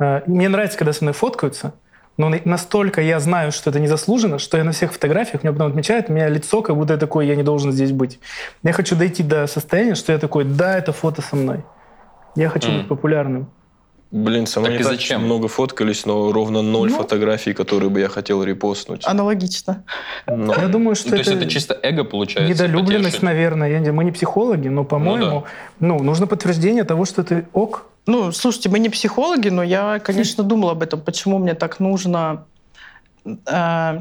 [0.00, 1.72] Э, Мне нравится, когда со мной фоткаются,
[2.16, 5.68] но на- настолько я знаю, что это незаслуженно, что я на всех фотографиях, меня потом
[5.68, 8.18] отмечают, у меня лицо, как будто я такой, я не должен здесь быть.
[8.62, 11.64] Я хочу дойти до состояния, что я такой, да, это фото со мной.
[12.36, 12.78] Я хочу М.
[12.78, 13.46] быть популярным.
[14.10, 15.22] Блин, со мной Так не и так зачем?
[15.24, 16.96] много фоткались, но ровно ноль Ну.
[16.98, 19.06] фотографий, которые бы я хотел репостнуть.
[19.06, 19.84] Аналогично.
[20.26, 22.52] Но- Я думаю, что Ну, то есть это, это чисто эго получается?
[22.52, 23.22] недолюбленность, потешить?
[23.22, 23.70] наверное.
[23.70, 25.44] Я не- мы не психологи, но, по-моему,
[25.80, 27.86] ну, нужно подтверждение того, что ты ок.
[28.06, 32.46] Ну, слушайте, мы не психологи, но я, конечно, думала об этом, почему мне так нужно...
[33.24, 34.00] э,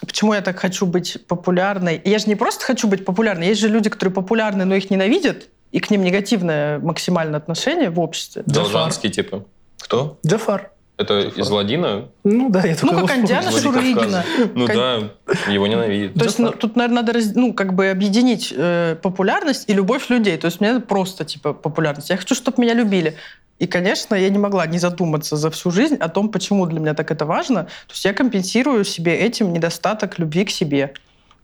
[0.00, 2.00] почему я так хочу быть популярной.
[2.04, 5.48] Я же не просто хочу быть популярной, есть же люди, которые популярны, но их ненавидят,
[5.72, 8.42] и к ним негативное максимальное отношение в обществе.
[8.46, 9.44] Должанский, типа.
[9.78, 10.18] Кто?
[10.26, 10.70] Джафар.
[10.96, 12.08] Это из Ладина?
[12.22, 13.16] Ну да, я только Ну, как.
[13.16, 13.50] Андиана.
[13.50, 14.24] Шурыгина.
[14.54, 15.10] Ну да,
[15.48, 16.14] его ненавидят.
[16.14, 20.08] То есть ну, тут, наверное, надо раз- ну, как бы объединить э, популярность и любовь
[20.08, 20.36] людей.
[20.36, 22.10] То есть мне просто типа популярность.
[22.10, 23.16] Я хочу, чтобы меня любили.
[23.58, 26.94] И, конечно, я не могла не задуматься за всю жизнь о том, почему для меня
[26.94, 27.64] так это важно.
[27.64, 30.92] То есть я компенсирую себе этим недостаток любви к себе.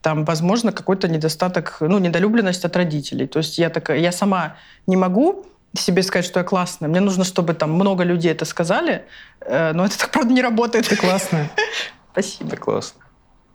[0.00, 3.26] Там, возможно, какой-то недостаток, ну, недолюбленность от родителей.
[3.26, 6.88] То есть я такая, я сама не могу себе сказать, что я классная.
[6.88, 9.04] Мне нужно, чтобы там много людей это сказали,
[9.40, 10.88] э, но это так, правда, не работает.
[10.88, 11.50] Ты классная.
[12.12, 12.48] Спасибо.
[12.48, 13.00] Это классно.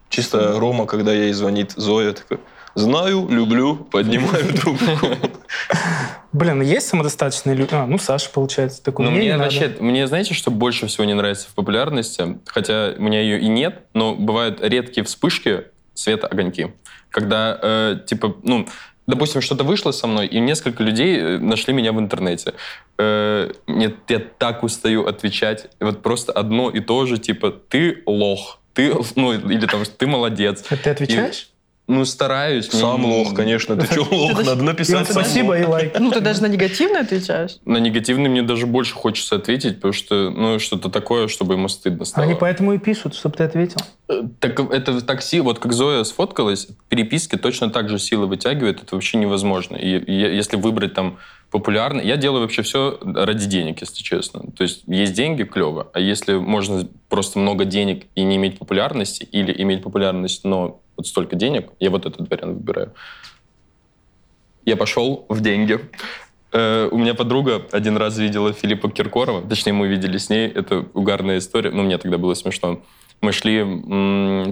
[0.10, 2.40] Чисто Рома, когда ей звонит Зоя, такой,
[2.76, 5.08] знаю, люблю, поднимаю трубку.
[6.32, 7.70] Блин, есть самодостаточные люди?
[7.74, 9.06] А, ну, Саша, получается, такой.
[9.06, 12.40] Ну, Мне мне, вообще, мне знаете, что больше всего не нравится в популярности?
[12.46, 16.74] Хотя у меня ее и нет, но бывают редкие вспышки света огоньки.
[17.10, 18.68] Когда, э, типа, ну,
[19.08, 22.54] допустим, что-то вышло со мной, и несколько людей э, нашли меня в интернете.
[22.98, 25.68] Э, мне, я так устаю отвечать.
[25.80, 28.60] Вот просто одно и то же, типа, ты лох.
[28.74, 30.64] Ты, ну, или там, ты молодец.
[30.70, 31.50] А ты отвечаешь?
[31.88, 32.68] Ну, стараюсь.
[32.72, 33.76] Сам не- лох, конечно.
[33.76, 34.44] Ты что, лох?
[34.44, 36.00] Надо написать спасибо и лайк.
[36.00, 37.58] Ну, ты даже на негативно отвечаешь.
[37.64, 42.06] На негативный мне даже больше хочется ответить, потому что, ну, что-то такое, чтобы ему стыдно
[42.06, 42.26] стало.
[42.26, 43.78] Они поэтому и пишут, чтобы ты ответил.
[44.40, 48.96] Так это так си- вот как Зоя сфоткалась, переписки точно так же силы вытягивает, это
[48.96, 49.76] вообще невозможно.
[49.76, 51.18] И, и если выбрать там
[51.52, 54.42] популярный, я делаю вообще все ради денег, если честно.
[54.58, 59.28] То есть есть деньги, клево, а если можно просто много денег и не иметь популярности,
[59.32, 62.94] или иметь популярность, но вот столько денег, я вот этот вариант выбираю.
[64.66, 65.80] Я пошел в деньги.
[66.52, 70.86] Э, У меня подруга один раз видела Филиппа Киркорова, точнее, мы видели с ней, это
[70.94, 72.82] угарная история, ну, мне тогда было смешно.
[73.22, 73.64] Мы шли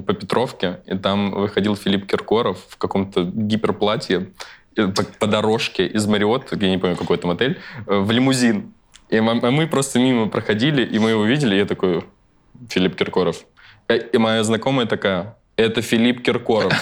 [0.02, 4.32] по Петровке, и там выходил Филипп Киркоров в каком-то гиперплатье
[4.76, 4.88] э,
[5.20, 8.74] по, дорожке из Мариот, я не помню, какой там отель, э, в лимузин.
[9.10, 12.04] И мы просто мимо проходили, и мы его видели, и я такой,
[12.70, 13.46] Филипп Киркоров.
[13.90, 16.74] И моя знакомая такая, это Филипп Киркоров.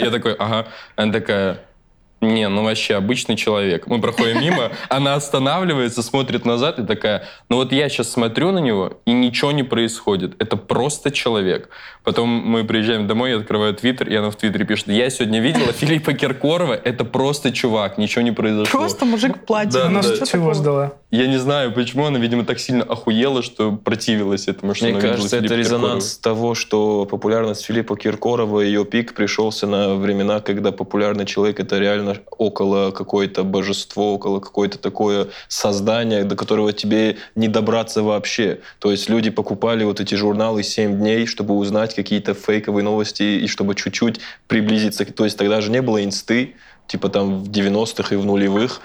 [0.00, 0.66] Я такой, ага.
[0.96, 1.60] Она такая,
[2.24, 3.86] не, ну вообще обычный человек.
[3.86, 8.58] Мы проходим мимо, она останавливается, смотрит назад и такая, ну вот я сейчас смотрю на
[8.58, 10.34] него, и ничего не происходит.
[10.40, 11.68] Это просто человек.
[12.02, 15.72] Потом мы приезжаем домой, я открываю твиттер, и она в твиттере пишет, я сегодня видела
[15.72, 18.80] Филиппа Киркорова, это просто чувак, ничего не произошло.
[18.80, 19.80] Просто мужик в платье.
[19.80, 20.26] Да, она да.
[20.26, 20.94] чего ждала?
[21.14, 25.36] Я не знаю, почему она, видимо, так сильно охуела, что противилась этому, что Мне кажется,
[25.36, 26.36] это резонанс Киркорова.
[26.40, 32.16] того, что популярность Филиппа Киркорова, ее пик пришелся на времена, когда популярный человек это реально
[32.36, 38.58] около какое-то божество, около какое-то такое создание, до которого тебе не добраться вообще.
[38.80, 43.46] То есть люди покупали вот эти журналы «7 дней», чтобы узнать какие-то фейковые новости и
[43.46, 45.04] чтобы чуть-чуть приблизиться.
[45.04, 46.56] То есть тогда же не было инсты,
[46.88, 48.80] типа там в 90-х и в нулевых.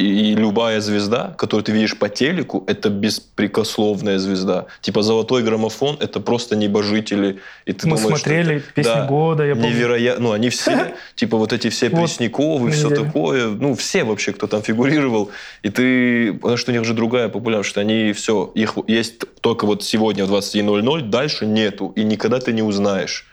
[0.00, 4.64] И любая звезда, которую ты видишь по телеку, это беспрекословная звезда.
[4.80, 7.40] Типа золотой граммофон— это просто небожители.
[7.66, 9.68] И ты Мы думаешь, смотрели это, «Песни да, года», я помню.
[9.68, 10.22] Невероятно.
[10.24, 13.48] Ну, они все, типа вот эти все Пресняковы, все такое.
[13.48, 15.30] Ну, все вообще, кто там фигурировал.
[15.62, 16.32] И ты...
[16.32, 18.50] Потому что у них же другая популярность, что они все...
[18.54, 21.92] Их есть только вот сегодня в 21.00, дальше нету.
[21.94, 23.26] И никогда ты не узнаешь.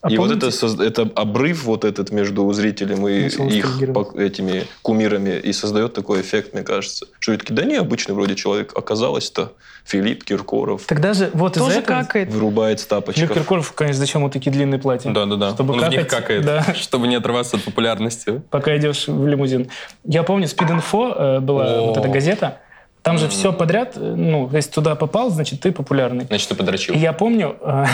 [0.00, 0.46] А и помните?
[0.46, 3.82] вот это, это обрыв вот этот между зрителем и их
[4.16, 7.06] этими кумирами и создает такой эффект, мне кажется.
[7.18, 9.52] Что таки, да не обычный вроде человек, оказалось-то
[9.84, 10.82] Филипп Киркоров.
[10.86, 12.30] Тогда же вот из этого какает.
[12.30, 13.22] вырубает с тапочков.
[13.22, 15.10] Филипп Киркоров, конечно, зачем вот такие длинные платья?
[15.10, 15.54] Да-да-да.
[15.54, 16.62] Чтобы Он какать, в них какает, да.
[16.74, 18.42] чтобы не отрываться от популярности.
[18.50, 19.70] Пока идешь в лимузин.
[20.04, 21.86] Я помню, Speed Info э, была О.
[21.86, 22.58] вот эта газета.
[23.02, 26.26] Там же все подряд, э, ну, если туда попал, значит, ты популярный.
[26.26, 26.94] Значит, ты подрочил.
[26.94, 27.86] И я помню, э,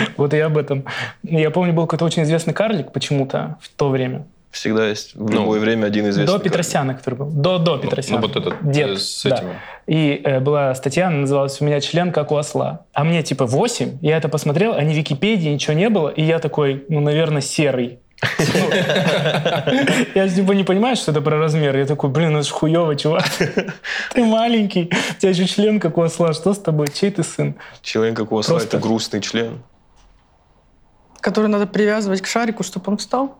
[0.16, 0.84] Вот и об этом.
[1.22, 4.26] Я помню, был какой-то очень известный карлик почему-то в то время.
[4.52, 6.26] Всегда есть в любое ну, время один известный.
[6.26, 7.26] До Петросяна, который был.
[7.30, 8.20] До, до Петросяна.
[8.20, 9.46] Ну, вот этот Дед, э, с этим.
[9.46, 9.52] Да.
[9.86, 12.84] И э, была статья, она называлась «У меня член как у осла».
[12.92, 16.10] А мне типа 8, я это посмотрел, а ни Википедии, ничего не было.
[16.10, 17.98] И я такой, ну, наверное, серый.
[20.14, 21.76] Я типа не понимаю, что это про размер.
[21.76, 23.24] Я такой, блин, это ж хуёво, чувак.
[24.14, 26.32] Ты маленький, у тебя еще член как у осла.
[26.32, 26.86] Что с тобой?
[26.94, 27.56] Чей ты сын?
[27.82, 29.62] Член как у осла– это грустный член.
[31.22, 33.38] Который надо привязывать к шарику, чтобы он встал?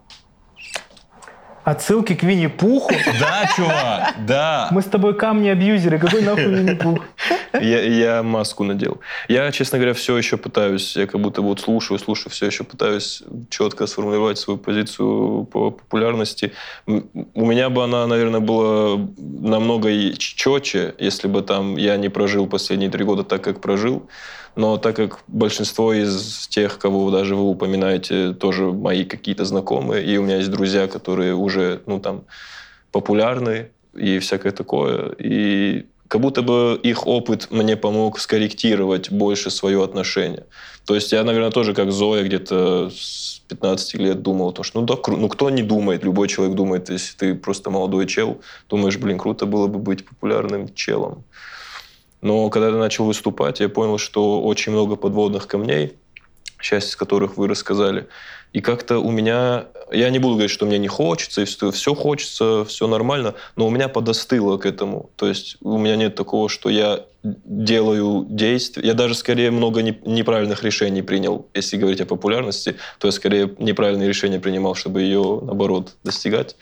[1.64, 2.92] Отсылки к Винни-Пуху?
[3.20, 4.68] Да, чувак, да.
[4.72, 5.98] Мы с тобой камни-абьюзеры.
[5.98, 6.98] Какой нахуй Винни-Пух?
[7.60, 9.00] Я, я маску надел.
[9.28, 13.22] Я, честно говоря, все еще пытаюсь, я как будто вот слушаю, слушаю, все еще пытаюсь
[13.50, 16.52] четко сформулировать свою позицию по популярности.
[16.86, 22.90] У меня бы она, наверное, была намного четче, если бы там я не прожил последние
[22.90, 24.08] три года так, как прожил.
[24.54, 30.18] Но так как большинство из тех, кого даже вы упоминаете, тоже мои какие-то знакомые, и
[30.18, 32.24] у меня есть друзья, которые уже, ну, там,
[32.90, 39.82] популярны и всякое такое, и как будто бы их опыт мне помог скорректировать больше свое
[39.82, 40.44] отношение.
[40.84, 44.86] То есть я, наверное, тоже как Зоя где-то с 15 лет думал, то, что ну
[44.86, 49.16] да, ну кто не думает, любой человек думает, если ты просто молодой чел, думаешь, блин,
[49.16, 51.24] круто было бы быть популярным челом.
[52.22, 55.96] Но когда я начал выступать, я понял, что очень много подводных камней,
[56.60, 58.06] часть из которых вы рассказали.
[58.52, 62.64] И как-то у меня, я не буду говорить, что мне не хочется, и все хочется,
[62.64, 65.10] все нормально, но у меня подостыло к этому.
[65.16, 68.86] То есть у меня нет такого, что я делаю действия.
[68.86, 71.46] Я даже скорее много неправильных решений принял.
[71.54, 76.56] Если говорить о популярности, то я скорее неправильные решения принимал, чтобы ее, наоборот, достигать.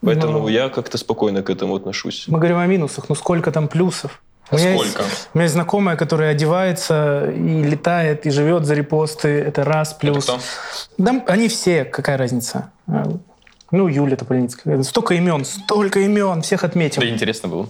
[0.00, 0.48] Поэтому но...
[0.48, 2.24] я как-то спокойно к этому отношусь.
[2.28, 4.22] Мы говорим о минусах, но сколько там плюсов?
[4.50, 5.02] У меня Сколько?
[5.02, 9.28] Есть, у меня есть знакомая, которая одевается и летает, и живет за репосты.
[9.28, 10.24] Это раз, плюс.
[10.24, 10.42] Это кто?
[10.98, 12.70] Да, они все, какая разница.
[12.86, 13.04] А,
[13.70, 14.82] ну, Юля Тополиницкая.
[14.82, 17.00] Столько имен, столько имен, всех отметим.
[17.00, 17.68] Да интересно было.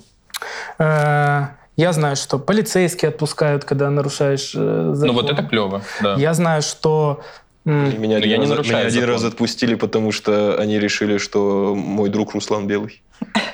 [0.78, 5.02] А, я знаю, что полицейские отпускают, когда нарушаешь закон.
[5.02, 6.14] Э, ну вот это клево, да.
[6.14, 7.22] Я знаю, что
[7.64, 12.10] меня, один, я не раз, меня один раз отпустили, потому что они решили, что мой
[12.10, 13.02] друг Руслан Белый.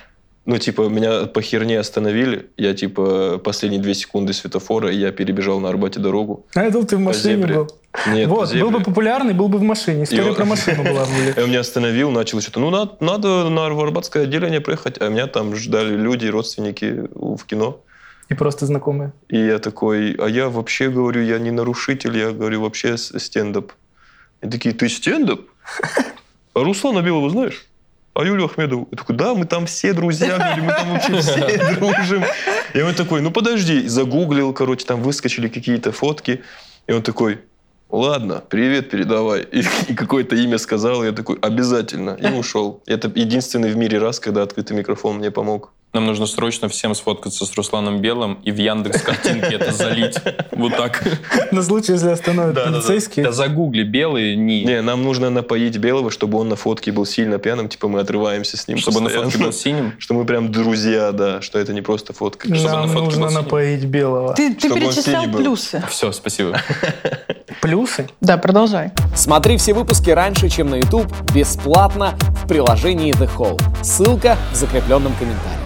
[0.51, 2.51] Ну, типа, меня по херне остановили.
[2.57, 6.45] Я, типа, последние две секунды светофора, и я перебежал на Арбате дорогу.
[6.55, 7.69] А я думал, ты в машине был.
[8.09, 10.07] Нет, вот, был бы популярный, был бы в машине.
[10.07, 11.35] Скорее про машину была бы.
[11.43, 15.01] Он меня остановил, начал что-то, ну, надо, надо на Арбатское отделение проехать.
[15.01, 17.85] А меня там ждали люди, родственники в кино.
[18.29, 19.13] И просто знакомые.
[19.29, 23.71] И я такой, а я вообще говорю, я не нарушитель, я говорю вообще стендап.
[24.43, 25.43] И такие, ты стендап?
[26.53, 27.70] А Руслана Белого знаешь?
[28.15, 28.89] А Юлю Ахмедову?
[28.91, 32.25] Я такой, да, мы там все друзья, говорю, мы там вообще все дружим.
[32.75, 36.43] И он такой, ну подожди, загуглил, короче, там выскочили какие-то фотки.
[36.87, 37.41] И он такой,
[37.89, 39.43] ладно, привет передавай.
[39.43, 42.11] И, и какое-то имя сказал, я такой, обязательно.
[42.11, 42.83] И ушел.
[42.87, 45.73] Это единственный в мире раз, когда открытый микрофон мне помог.
[45.93, 50.17] Нам нужно срочно всем сфоткаться с Русланом Белым и в Яндекс картинке это залить.
[50.53, 51.03] Вот так.
[51.51, 53.25] На случай, если остановят полицейские.
[53.25, 54.63] Да загугли белые не.
[54.65, 58.57] Не, нам нужно напоить Белого, чтобы он на фотке был сильно пьяным, типа мы отрываемся
[58.57, 58.79] с ним.
[58.79, 59.95] Чтобы на фотке был синим?
[59.99, 62.49] Что мы прям друзья, да, что это не просто фотка.
[62.49, 64.35] Нам нужно напоить Белого.
[64.35, 65.83] Ты перечислял плюсы.
[65.89, 66.61] Все, спасибо.
[67.61, 68.09] Плюсы?
[68.21, 68.91] Да, продолжай.
[69.15, 73.61] Смотри все выпуски раньше, чем на YouTube, бесплатно в приложении The Hall.
[73.83, 75.60] Ссылка в закрепленном комментарии.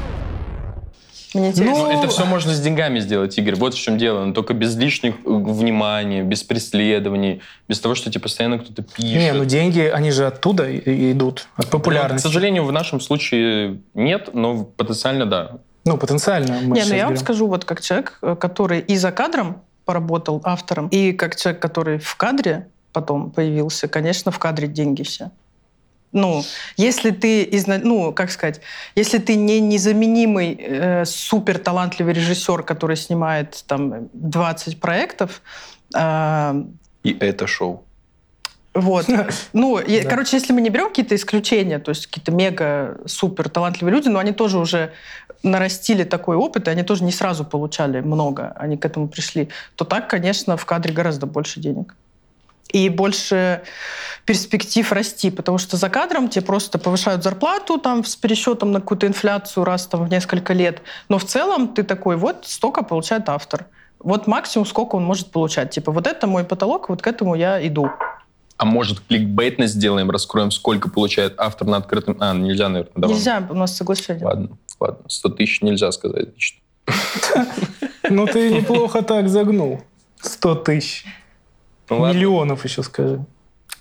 [1.35, 1.85] Мне интересно.
[1.85, 3.57] Ну, это все можно с деньгами сделать, Игорь.
[3.57, 4.25] Вот в чем дело.
[4.25, 9.17] Но только без лишних э, внимания, без преследований, без того, что тебе постоянно кто-то пишет.
[9.17, 12.27] Не, ну деньги, они же оттуда идут, от популярности.
[12.27, 15.59] Ну, к сожалению, в нашем случае нет, но потенциально да.
[15.85, 16.61] Ну, потенциально.
[16.61, 20.41] Мы не, ну я вам скажу, вот как человек, э, который и за кадром поработал
[20.45, 25.31] автором, и как человек, который в кадре потом появился, конечно, в кадре деньги все
[26.15, 26.45] ну,
[26.77, 28.61] если ты, ну, как сказать,
[28.95, 35.43] если ты не незаменимый э, супер талантливый режиссер, который снимает там 20 проектов.
[35.95, 36.55] Э,
[37.03, 37.85] И это шоу.
[38.75, 39.07] Вот.
[39.53, 40.09] Ну, да.
[40.09, 44.19] короче, если мы не берем какие-то исключения, то есть какие-то мега супер талантливые люди, но
[44.21, 44.93] они тоже уже
[45.43, 49.85] нарастили такой опыт, и они тоже не сразу получали много, они к этому пришли, то
[49.85, 51.95] так, конечно, в кадре гораздо больше денег
[52.71, 53.63] и больше
[54.25, 59.07] перспектив расти, потому что за кадром тебе просто повышают зарплату там с пересчетом на какую-то
[59.07, 63.67] инфляцию раз там в несколько лет, но в целом ты такой, вот столько получает автор.
[64.01, 65.71] Вот максимум, сколько он может получать.
[65.71, 67.91] Типа, вот это мой потолок, вот к этому я иду.
[68.57, 72.17] А может, кликбейтно сделаем, раскроем, сколько получает автор на открытом...
[72.21, 73.17] А, нельзя, наверное, давай.
[73.17, 74.25] Нельзя, у нас соглашение.
[74.25, 75.05] Ладно, ладно.
[75.09, 76.29] 100 тысяч нельзя сказать.
[78.11, 79.81] Ну, ты неплохо так загнул.
[80.21, 81.07] 100 тысяч.
[81.89, 83.25] Ну, Миллионов еще скажи.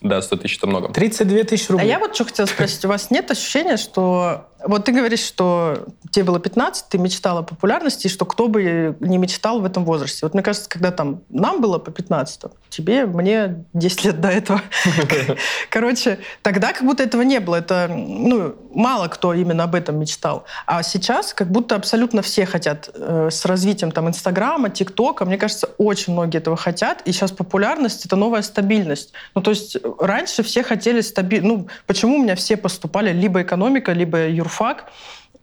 [0.01, 0.89] Да, 100 тысяч это много.
[0.89, 1.85] 32 тысячи рублей.
[1.85, 2.83] А я вот что хотела спросить.
[2.83, 7.43] У вас нет ощущения, что вот ты говоришь, что тебе было 15, ты мечтала о
[7.43, 10.19] популярности, и что кто бы не мечтал в этом возрасте.
[10.23, 14.61] Вот мне кажется, когда там нам было по 15, тебе, мне 10 лет до этого.
[15.69, 17.57] Короче, тогда как будто этого не было.
[17.57, 20.45] Это, ну, мало кто именно об этом мечтал.
[20.65, 25.25] А сейчас как будто абсолютно все хотят э, с развитием там Инстаграма, ТикТока.
[25.25, 27.01] Мне кажется, очень многие этого хотят.
[27.05, 29.13] И сейчас популярность— это новая стабильность.
[29.35, 31.53] Ну, то есть раньше все хотели стабильность.
[31.53, 34.52] Ну, почему у меня все поступали либо экономика, либо юрфак?
[34.53, 34.85] Юрфак,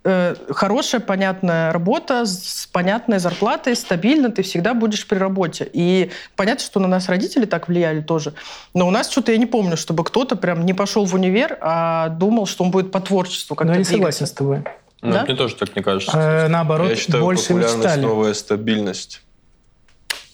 [0.04, 5.68] э, хорошая, понятная работа с понятной зарплатой, стабильно, ты всегда будешь при работе.
[5.72, 8.32] И понятно, что на нас родители так влияли тоже.
[8.74, 12.08] Но у нас что-то я не помню, чтобы кто-то прям не пошел в универ, а
[12.08, 14.62] думал, что он будет по творчеству как-то Но я не согласен с тобой.
[15.02, 15.24] Ну, да?
[15.24, 16.16] Мне тоже так не кажется.
[16.16, 18.02] Э, наоборот, я считаю, больше мечтали.
[18.02, 19.22] новая стабильность.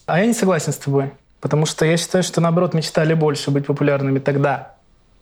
[0.05, 1.11] А я не согласен с тобой.
[1.39, 4.76] Потому что я считаю, что наоборот мечтали больше быть популярными тогда.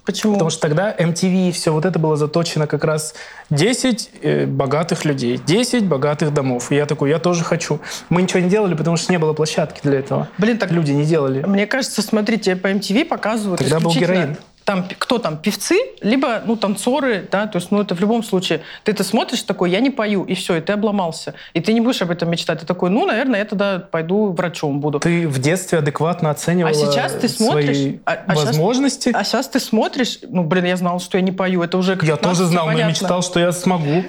[0.06, 0.34] Почему?
[0.34, 3.16] Потому что тогда MTV и все вот это было заточено как раз
[3.50, 6.72] 10 э, богатых людей, 10 богатых домов.
[6.72, 7.80] И я такой, я тоже хочу.
[8.10, 10.30] Мы ничего не делали, потому что не было площадки для этого.
[10.38, 11.44] Блин, так люди не делали.
[11.44, 16.56] Мне кажется, смотрите, по MTV показывают Тогда был героин там кто там, певцы, либо, ну,
[16.56, 19.92] танцоры, да, то есть, ну, это в любом случае, ты это смотришь такой, я не
[19.92, 21.36] пою, и все, и ты обломался.
[21.54, 22.62] И ты не будешь об этом мечтать.
[22.62, 25.00] Ты такой, ну, наверное, я тогда пойду врачом буду.
[25.00, 29.10] Ты в детстве адекватно оценивала а сейчас ты смотришь, свои а, а возможности?
[29.10, 31.96] Сейчас, а сейчас ты смотришь, ну, блин, я знал, что я не пою, это уже
[32.02, 33.86] Я тоже знал, но я мечтал, что я смогу.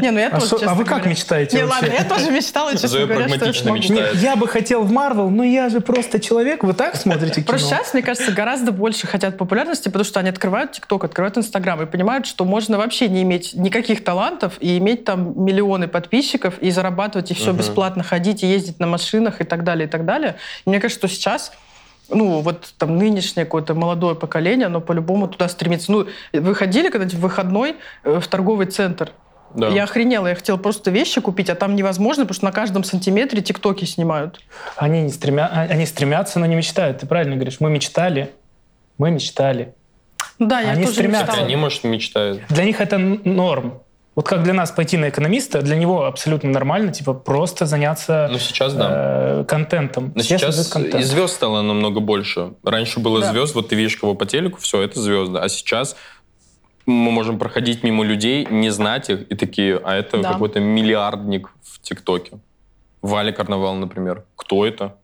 [0.00, 3.06] Не, ну я а тоже, А вы как мечтаете Не, ладно, я тоже мечтала, честно
[3.06, 3.82] говоря, что я смогу.
[4.14, 7.46] Я бы хотел в Марвел, но я же просто человек, вы так смотрите кино?
[7.46, 11.82] Просто сейчас, мне кажется, гораздо больше хотят популярности, потому что они открывают ТикТок, открывают Инстаграм
[11.82, 16.70] и понимают, что можно вообще не иметь никаких талантов и иметь там миллионы подписчиков и
[16.70, 17.58] зарабатывать, и все угу.
[17.58, 20.36] бесплатно ходить, и ездить на машинах и так далее, и так далее.
[20.64, 21.52] И мне кажется, что сейчас
[22.10, 25.92] ну, вот там нынешнее какое-то молодое поколение, оно по-любому туда стремится.
[25.92, 29.12] Ну, вы ходили когда-нибудь в выходной э, в торговый центр?
[29.54, 29.68] Да.
[29.68, 33.40] Я охренела, я хотела просто вещи купить, а там невозможно, потому что на каждом сантиметре
[33.40, 34.40] тиктоки снимают.
[34.76, 35.48] Они, не стремя...
[35.50, 36.98] А, они стремятся, но не мечтают.
[36.98, 37.56] Ты правильно говоришь.
[37.60, 38.30] Мы мечтали,
[38.98, 39.74] мы мечтали.
[40.38, 41.26] Да, я они тоже стремятся.
[41.26, 41.46] Мечтала.
[41.46, 42.42] Они, может, мечтают.
[42.48, 43.80] Для них это норм.
[44.14, 48.38] Вот как для нас пойти на экономиста, для него абсолютно нормально, типа просто заняться ну,
[48.40, 48.88] сейчас, да.
[48.90, 50.12] э, контентом.
[50.16, 50.96] Но сейчас контент.
[50.96, 52.54] и звезд стало намного больше.
[52.64, 53.30] Раньше было да.
[53.30, 55.38] звезд, вот ты видишь кого по телеку, все, это звезды.
[55.38, 55.94] А сейчас
[56.84, 60.32] мы можем проходить мимо людей, не знать их, и такие, а это да.
[60.32, 62.40] какой-то миллиардник в ТикТоке.
[63.02, 64.24] Валя Карнавал, например.
[64.34, 64.96] Кто это?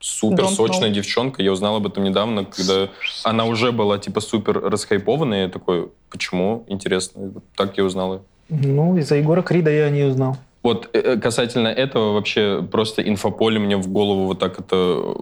[0.00, 1.42] Супер сочная девчонка.
[1.42, 2.88] Я узнал об этом недавно, когда
[3.24, 5.42] она уже была типа супер расхайпованная.
[5.42, 6.64] Я такой, почему?
[6.68, 7.32] Интересно.
[7.56, 8.20] Так я узнал ее.
[8.48, 10.36] Ну, из-за Егора Крида я не узнал.
[10.62, 15.14] Вот э, касательно этого вообще просто инфополе мне в голову вот так это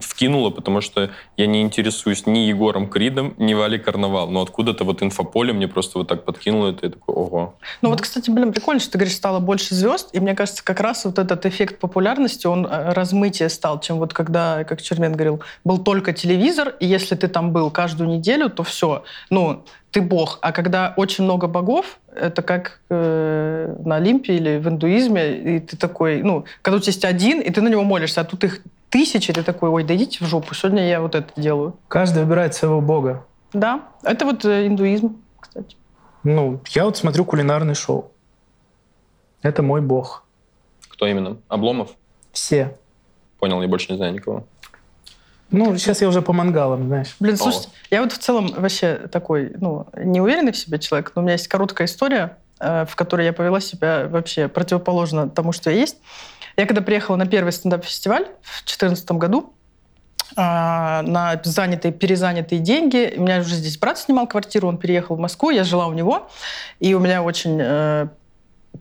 [0.00, 4.28] вкинуло, потому что я не интересуюсь ни Егором Кридом, ни Валей Карнавал.
[4.30, 7.54] Но откуда-то вот инфополе мне просто вот так подкинуло это, и такой, ого.
[7.82, 10.80] Ну вот, кстати, блин, прикольно, что ты говоришь, стало больше звезд, и мне кажется, как
[10.80, 15.40] раз вот этот эффект популярности, он э, размытие стал, чем вот когда, как Чермен говорил,
[15.64, 19.04] был только телевизор, и если ты там был каждую неделю, то все.
[19.30, 20.38] Ну, ты бог.
[20.42, 25.76] А когда очень много богов, это как э, на Олимпе или в индуизме, и ты
[25.76, 28.62] такой, ну, когда у тебя есть один, и ты на него молишься, а тут их
[28.88, 31.76] тысячи, ты такой, ой, да идите в жопу, сегодня я вот это делаю.
[31.88, 33.24] Каждый выбирает своего бога.
[33.52, 35.76] Да, это вот э, индуизм, кстати.
[36.22, 38.12] Ну, я вот смотрю кулинарное шоу.
[39.42, 40.24] Это мой бог.
[40.88, 41.38] Кто именно?
[41.48, 41.90] Обломов?
[42.32, 42.76] Все.
[43.38, 44.44] Понял, я больше не знаю никого.
[45.50, 47.16] Ну, сейчас я уже по мангалам, знаешь.
[47.18, 51.24] Блин, слушайте, я вот в целом вообще такой, ну, неуверенный в себе человек, но у
[51.24, 55.76] меня есть короткая история, э, в которой я повела себя вообще противоположно тому, что я
[55.76, 55.96] есть.
[56.56, 59.54] Я когда приехала на первый стендап-фестиваль в 2014 году,
[60.36, 63.14] а, на занятые, перезанятые деньги.
[63.16, 66.28] У меня уже здесь брат снимал квартиру, он переехал в Москву, я жила у него,
[66.78, 68.08] и у меня очень э,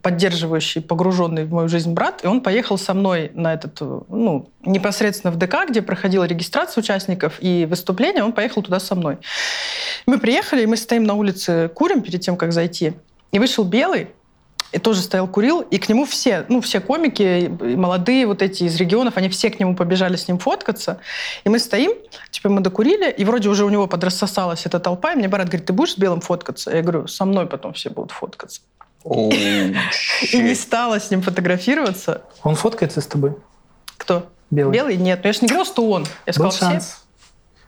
[0.02, 5.32] поддерживающий, погруженный в мою жизнь брат, и он поехал со мной на этот, ну, непосредственно
[5.32, 9.18] в ДК, где проходила регистрация участников и выступление, он поехал туда со мной.
[10.06, 12.93] Мы приехали, и мы стоим на улице, курим перед тем, как зайти,
[13.32, 14.10] и вышел белый,
[14.72, 18.76] и тоже стоял, курил, и к нему все, ну, все комики, молодые вот эти из
[18.76, 21.00] регионов, они все к нему побежали с ним фоткаться.
[21.43, 21.91] И мы стоим,
[22.30, 25.66] типа мы докурили, и вроде уже у него подрассосалась эта толпа, и мне брат говорит,
[25.66, 26.72] ты будешь с белым фоткаться?
[26.72, 28.62] Я говорю, со мной потом все будут фоткаться.
[29.06, 32.24] И не стала с ним фотографироваться.
[32.43, 33.36] Он фоткается с тобой?
[33.97, 34.30] Кто?
[34.52, 34.74] Белый.
[34.74, 34.97] Белый?
[34.97, 35.22] Нет.
[35.24, 36.06] Но я же не говорил, что он.
[36.26, 36.82] Я сказал, все.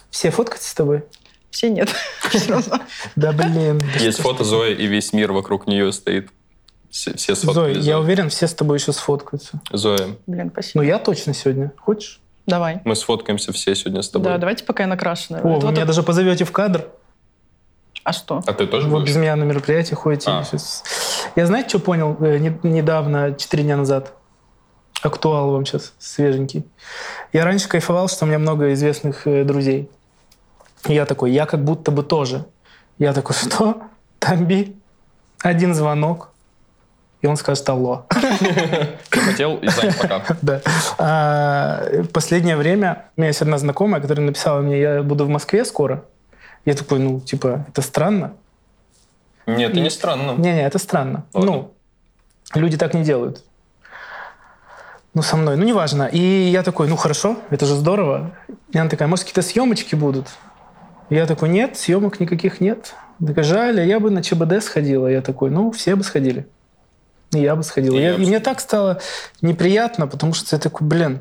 [0.10, 1.04] Все фоткаются с тобой?
[1.52, 1.90] Все нет.
[3.16, 3.82] Да блин.
[4.00, 6.30] Есть фото Зои, и весь мир вокруг нее стоит.
[6.90, 9.62] Все, все Зоя, я уверен, все с тобой еще сфоткаются.
[9.72, 10.18] Зоя.
[10.28, 10.84] Блин, спасибо.
[10.84, 11.72] Ну, я точно сегодня.
[11.78, 12.20] Хочешь?
[12.46, 12.82] Давай.
[12.84, 14.26] Мы сфоткаемся все сегодня с тобой.
[14.26, 15.42] Да, давайте пока я накрашенная.
[15.42, 16.88] О, вы меня даже позовете в кадр.
[18.04, 18.42] А что?
[18.46, 19.10] А ты тоже Вы будешь?
[19.10, 20.30] без меня на мероприятие ходите.
[20.30, 20.44] А.
[21.36, 24.14] Я знаете, что понял э, недавно, четыре дня назад?
[25.02, 26.66] Актуал вам сейчас, свеженький.
[27.34, 29.90] Я раньше кайфовал, что у меня много известных э, друзей.
[30.86, 32.46] Я такой, я как будто бы тоже.
[32.98, 33.84] Я такой, что?
[34.20, 34.76] Тамби?
[35.42, 36.30] Один звонок.
[37.22, 38.06] И он скажет «Алло».
[39.12, 40.24] Хотел и занят пока.
[40.42, 40.62] Да.
[40.98, 45.64] А, последнее время у меня есть одна знакомая, которая написала мне, я буду в Москве
[45.66, 46.04] скоро.
[46.66, 48.34] Я такой, ну, типа, это странно.
[49.48, 50.36] Нет, это не странно.
[50.38, 51.26] Не-не, это странно.
[51.34, 51.52] Ладно.
[51.52, 51.74] Ну,
[52.54, 53.44] люди так не делают.
[55.14, 55.58] Ну, со мной.
[55.58, 56.04] Ну, неважно.
[56.04, 58.32] И я такой, ну, хорошо, это же здорово.
[58.72, 60.28] И она такая, может, какие-то съемочки будут?
[61.10, 62.94] Я такой, нет, съемок никаких нет.
[63.26, 65.08] Такая, жаль, а я бы на ЧБД сходила.
[65.08, 66.48] Я такой, ну, все бы сходили.
[67.34, 67.96] И я бы сходил.
[67.96, 69.02] И, я, и мне так стало
[69.42, 71.20] неприятно, потому что я такой, блин.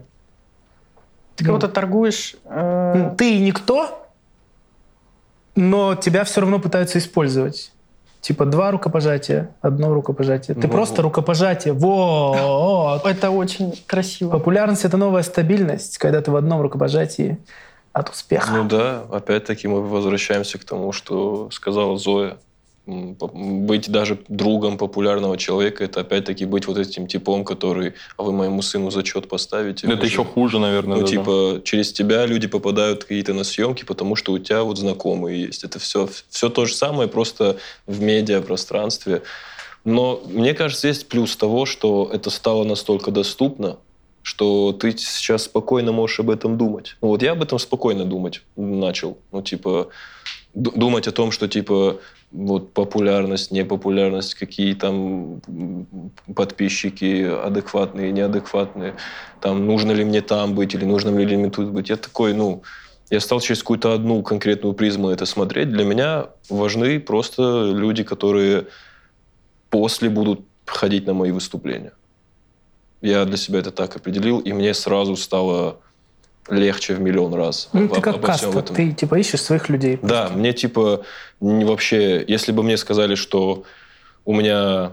[1.37, 2.37] Ты кого-то ну, торгуешь.
[2.45, 3.15] Э...
[3.17, 4.00] Ты никто,
[5.55, 7.73] но тебя все равно пытаются использовать.
[8.21, 10.55] Типа два рукопожатия, одно рукопожатие.
[10.55, 11.73] Ты ну, просто рукопожатие.
[11.73, 13.07] Вот.
[13.07, 14.31] Это очень красиво.
[14.31, 17.39] Популярность— это новая стабильность, когда ты в одном рукопожатии
[17.93, 18.53] от успеха.
[18.53, 22.37] Ну да, опять-таки мы возвращаемся к тому, что сказала Зоя
[22.91, 28.63] быть даже другом популярного человека, это опять-таки быть вот этим типом, который, а вы моему
[28.63, 29.87] сыну зачет поставите.
[29.87, 30.99] Это еще хуже, наверное.
[30.99, 35.43] Ну, типа, через тебя люди попадают какие-то на съемки, потому что у тебя вот знакомые
[35.47, 35.65] есть.
[35.65, 39.23] Это все, все то же самое, просто в медиапространстве.
[39.85, 43.79] Но мне кажется, есть плюс того, что это стало настолько доступно,
[44.23, 46.97] что ты сейчас спокойно можешь об этом думать.
[47.01, 49.17] Ну, вот я об этом спокойно думать начал.
[49.33, 49.89] Ну, типа,
[50.55, 52.01] думать о том, что, типа,
[52.33, 55.41] вот популярность, непопулярность, какие там
[56.35, 58.97] подписчики адекватные, неадекватные,
[59.41, 61.89] там, нужно ли мне там быть или нужно ли мне тут быть.
[61.89, 62.63] Я такой, ну,
[63.11, 65.71] я стал через какую-то одну конкретную призму это смотреть.
[65.71, 68.67] Для меня важны просто люди, которые
[69.69, 71.93] после будут ходить на мои выступления.
[73.03, 75.81] Я для себя это так определил, и мне сразу стало
[76.51, 77.69] легче в миллион раз.
[77.73, 79.97] Ну, ты как каста, ты типа ищешь своих людей.
[79.97, 80.29] Просто.
[80.29, 81.05] Да, мне типа
[81.41, 83.65] не вообще, если бы мне сказали, что
[84.25, 84.93] у меня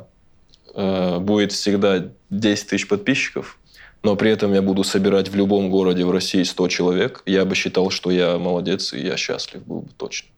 [0.74, 3.58] э, будет всегда 10 тысяч подписчиков,
[4.04, 7.56] но при этом я буду собирать в любом городе в России 100 человек, я бы
[7.56, 10.30] считал, что я молодец и я счастлив был бы точно.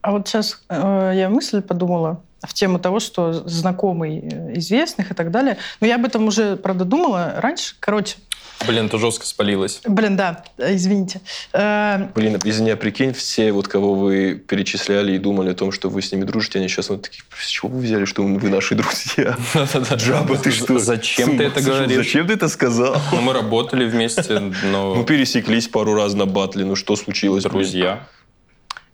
[0.00, 2.20] А вот сейчас э, я мысль подумала.
[2.40, 5.58] в тему того, что знакомый э, известных и так далее.
[5.80, 7.76] Но я об этом уже, правда, думала раньше.
[7.78, 8.16] Короче,
[8.66, 9.80] Блин, это жестко спалилось.
[9.86, 11.20] Блин, да, извините.
[11.52, 15.88] Э, Блин, извини, а прикинь, все, вот кого вы перечисляли и думали о том, что
[15.88, 18.74] вы с ними дружите, они сейчас вот такие, с чего вы взяли, что вы наши
[18.74, 19.36] друзья?
[19.96, 20.78] Джаба, ты что?
[20.78, 21.96] Зачем ты это говоришь?
[21.96, 22.96] Зачем ты это сказал?
[23.12, 27.44] Ну, мы работали вместе, Ну, но пересеклись пару раз на батле, ну что случилось?
[27.44, 28.06] друзья.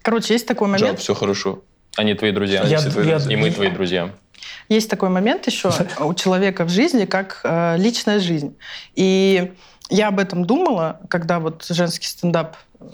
[0.02, 1.00] Короче, есть такой Джаб, момент.
[1.00, 1.62] все хорошо.
[1.96, 2.62] Они твои друзья.
[2.64, 4.10] Твои я- И мы твои друзья.
[4.68, 5.70] Есть такой момент еще
[6.00, 8.56] у человека в жизни, как э, личная жизнь.
[8.94, 9.52] И
[9.90, 12.84] я об этом думала, когда вот женский стендап э,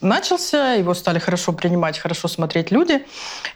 [0.00, 3.04] начался, его стали хорошо принимать, хорошо смотреть люди.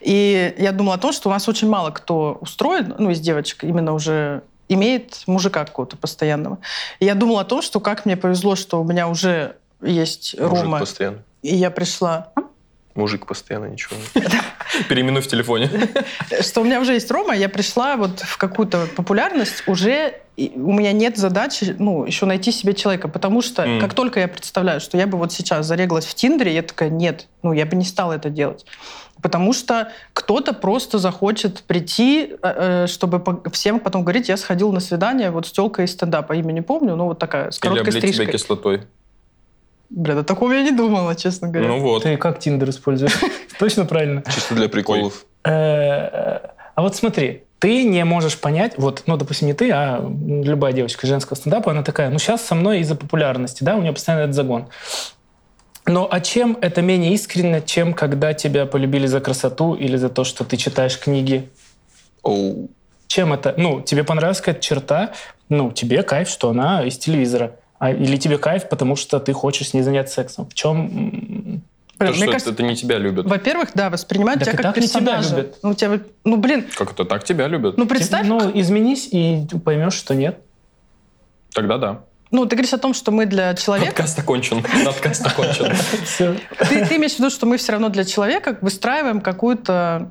[0.00, 3.64] И я думала о том, что у нас очень мало кто устроен, ну, из девочек,
[3.64, 6.58] именно уже имеет мужика какого-то постоянного.
[7.00, 10.64] И я думала о том, что как мне повезло, что у меня уже есть Мужик
[10.64, 11.22] Рома, постоянно.
[11.42, 12.32] и я пришла
[12.94, 13.96] Мужик постоянно, ничего.
[14.88, 15.70] Переименуй в телефоне.
[16.40, 20.92] что у меня уже есть Рома, я пришла вот в какую-то популярность, уже у меня
[20.92, 23.80] нет задачи, ну, еще найти себе человека, потому что Мгм.
[23.80, 27.26] как только я представляю, что я бы вот сейчас зареглась в Тиндере, я такая, нет,
[27.42, 28.64] ну, я бы не стала это делать.
[29.22, 33.22] Потому что кто-то просто захочет прийти, э, э, чтобы
[33.52, 36.96] всем потом говорить, я сходил на свидание вот с телкой из стендапа, имя не помню,
[36.96, 38.26] но вот такая, с Или короткой тебя стрижкой.
[38.32, 38.82] кислотой.
[39.90, 41.68] Блин, о таком я не думала, честно говоря.
[41.68, 42.04] Ну вот.
[42.04, 43.18] Ты как Тиндер используешь?
[43.58, 44.22] Точно правильно.
[44.32, 45.26] Чисто для приколов.
[45.44, 46.38] Э,
[46.74, 51.06] А вот смотри, ты не можешь понять, вот, ну, допустим, не ты, а любая девочка
[51.06, 54.34] женского стендапа, она такая, ну, сейчас со мной из-за популярности, да, у нее постоянно этот
[54.34, 54.68] загон.
[55.86, 60.24] Но а чем это менее искренне, чем когда тебя полюбили за красоту или за то,
[60.24, 61.50] что ты читаешь книги?
[62.22, 62.70] Оу.
[63.08, 63.54] Чем это?
[63.56, 65.12] Ну, тебе понравилась какая-то черта,
[65.48, 67.56] ну, тебе кайф, что она из телевизора.
[67.80, 70.46] А, или тебе кайф, потому что ты хочешь с ней заняться сексом.
[70.46, 70.88] В чем...
[70.88, 71.62] Блин,
[71.98, 73.26] То, мне что кажется, это не тебя любят.
[73.26, 75.36] во-первых, да, воспринимают Так тебя как так не тебя персонажа.
[75.36, 75.58] любят.
[75.62, 77.78] Ну, тебя, ну, блин, Как это так тебя любят?
[77.78, 80.38] ну, представь, Ну, изменись, и поймешь, что нет.
[81.54, 82.00] Тогда да.
[82.30, 83.92] Ну, ты говоришь о том, что мы для человека...
[83.92, 84.62] Подкаст окончен.
[84.84, 85.74] Подкаст окончен.
[86.04, 86.36] Все.
[86.68, 90.10] Ты, ты имеешь в виду, что мы все равно для человека выстраиваем какую-то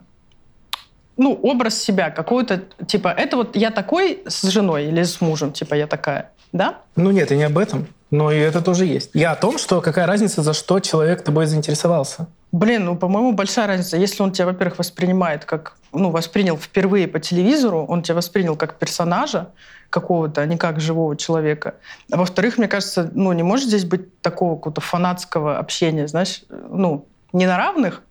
[1.18, 5.76] ну, образ себя, какую-то, типа, это вот я такой с женой или с мужем, типа,
[5.76, 6.82] я такая, да?
[6.96, 7.88] Ну нет, и не об этом.
[8.12, 9.12] Но и это тоже есть.
[9.14, 12.28] Я о том, что какая разница, за что человек тобой заинтересовался.
[12.52, 13.98] Блин, ну, по-моему, большая разница.
[13.98, 18.80] Если он тебя, во-первых, воспринимает как, ну, воспринял впервые по телевизору, он тебя воспринял как
[18.80, 19.50] персонажа
[19.92, 21.76] какого-то, а не как живого человека.
[22.12, 27.06] А во-вторых, мне кажется, ну, не может здесь быть такого какого-то фанатского общения, знаешь, ну,
[27.34, 28.02] не на равных,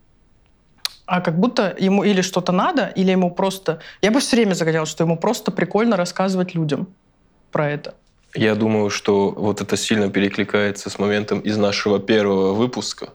[1.05, 3.79] а как будто ему или что-то надо, или ему просто...
[4.01, 6.87] Я бы все время загоняла, что ему просто прикольно рассказывать людям
[7.51, 7.95] про это.
[8.35, 13.09] Я думаю, что вот это сильно перекликается с моментом из нашего первого выпуска,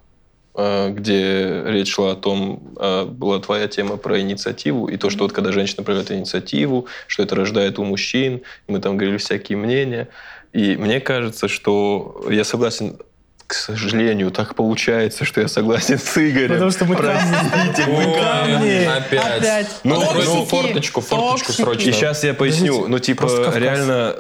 [0.56, 5.24] э, где речь шла о том, э, была твоя тема про инициативу, и то, что
[5.24, 10.08] вот когда женщина проявляет инициативу, что это рождает у мужчин, мы там говорили всякие мнения.
[10.52, 12.98] И мне кажется, что я согласен,
[13.46, 16.48] к сожалению, так получается, что я согласен с Игорем.
[16.48, 18.84] Потому что мы Простите, мы камни.
[18.84, 19.38] Опять.
[19.38, 19.68] Опять.
[19.84, 21.88] Ну, ну, форточку, форточку срочно.
[21.88, 22.88] И сейчас я поясню.
[22.88, 24.16] Ну, типа, реально,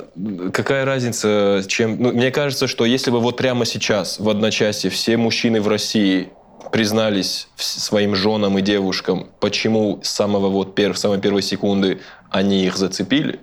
[0.52, 2.00] какая разница, чем...
[2.00, 6.30] Ну, мне кажется, что если бы вот прямо сейчас, в одночасье, все мужчины в России
[6.70, 12.00] признались своим женам и девушкам, почему с самого вот пер, самой первой секунды
[12.30, 13.40] они их зацепили,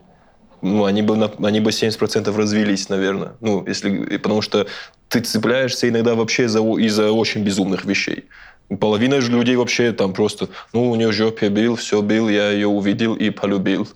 [0.62, 3.34] ну, они бы, они бы 70% развелись, наверное.
[3.42, 4.68] Ну, если, потому что
[5.08, 8.26] ты цепляешься иногда вообще из-за очень безумных вещей.
[8.80, 12.68] Половина же людей вообще там просто, ну, у нее жопе бил, все бил, я ее
[12.68, 13.88] увидел и полюбил.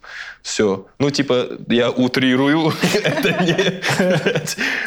[0.45, 0.85] Все.
[0.99, 2.71] Ну, типа, я утрирую.
[3.03, 3.81] Это не...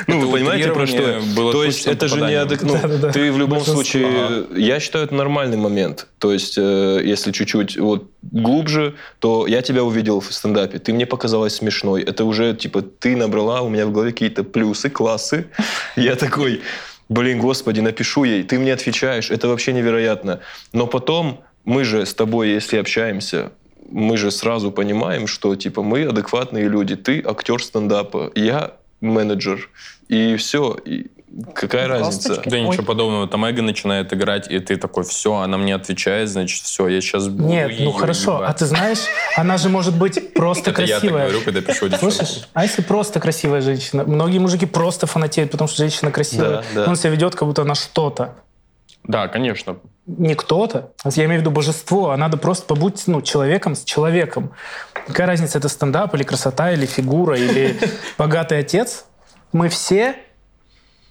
[0.07, 1.21] Ну, вы понимаете, про что?
[1.51, 2.45] То есть, это же не...
[2.63, 3.11] ну.
[3.11, 4.47] Ты в любом случае...
[4.55, 6.07] Я считаю, это нормальный момент.
[6.19, 11.07] То есть, э, если чуть-чуть вот глубже, то я тебя увидел в стендапе, ты мне
[11.07, 12.03] показалась смешной.
[12.03, 15.49] Это уже, типа, ты набрала у меня в голове какие-то плюсы, классы.
[15.97, 16.63] Я такой,
[17.09, 20.41] блин, господи, напишу ей, ты мне отвечаешь, это вообще невероятно.
[20.73, 23.53] Но потом мы же с тобой, если общаемся,
[23.91, 29.71] мы же сразу понимаем, что, типа, мы адекватные люди, ты актер стендапа, я менеджер,
[30.09, 30.77] и все.
[30.85, 31.07] И
[31.55, 32.31] какая разница?
[32.31, 32.49] Ласточки.
[32.49, 32.63] Да Ой.
[32.63, 33.29] ничего подобного.
[33.29, 37.29] Там Эго начинает играть, и ты такой, все, она мне отвечает, значит, все, я сейчас
[37.29, 38.39] буду Нет, ну хорошо.
[38.39, 38.57] А ебать».
[38.57, 39.01] ты знаешь,
[39.37, 41.29] она же может быть просто Это я так красивая.
[41.29, 41.91] говорю, когда пишу.
[41.91, 42.49] Слышишь?
[42.53, 44.05] А если просто красивая женщина?
[44.05, 46.65] Многие мужики просто фанатеют, потому что женщина красивая.
[46.75, 46.91] Да, да.
[46.91, 48.35] Он себя ведет, как будто она что-то.
[49.05, 49.79] Да, конечно.
[50.07, 53.85] Не кто-то, а я имею в виду божество, а надо просто побудь ну, человеком с
[53.85, 54.53] человеком.
[55.07, 57.79] Какая разница, это стендап или красота, или фигура, или
[58.19, 59.05] богатый отец?
[59.53, 60.17] Мы все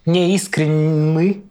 [0.08, 1.44] неискренны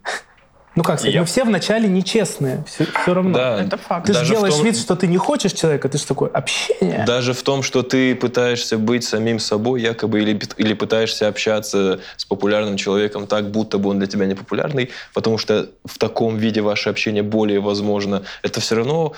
[0.76, 3.32] ну как сказать, Я- мы все вначале нечестные, все, все равно.
[3.32, 4.06] Да, Это факт.
[4.06, 7.04] Ты же делаешь том- вид, что ты не хочешь человека, ты же такой, общение.
[7.06, 12.26] Даже в том, что ты пытаешься быть самим собой, якобы, или, или пытаешься общаться с
[12.26, 16.60] популярным человеком так, будто бы он для тебя не популярный, потому что в таком виде
[16.60, 18.24] ваше общение более возможно.
[18.42, 19.14] Это все равно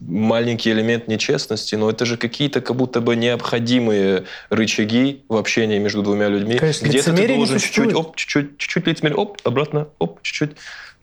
[0.00, 6.02] маленький элемент нечестности, но это же какие-то как будто бы необходимые рычаги в общении между
[6.02, 6.56] двумя людьми.
[6.56, 10.52] Конечно, Где-то ты должен чуть-чуть, оп, чуть-чуть, чуть-чуть лицемерие, оп, обратно, оп, чуть-чуть.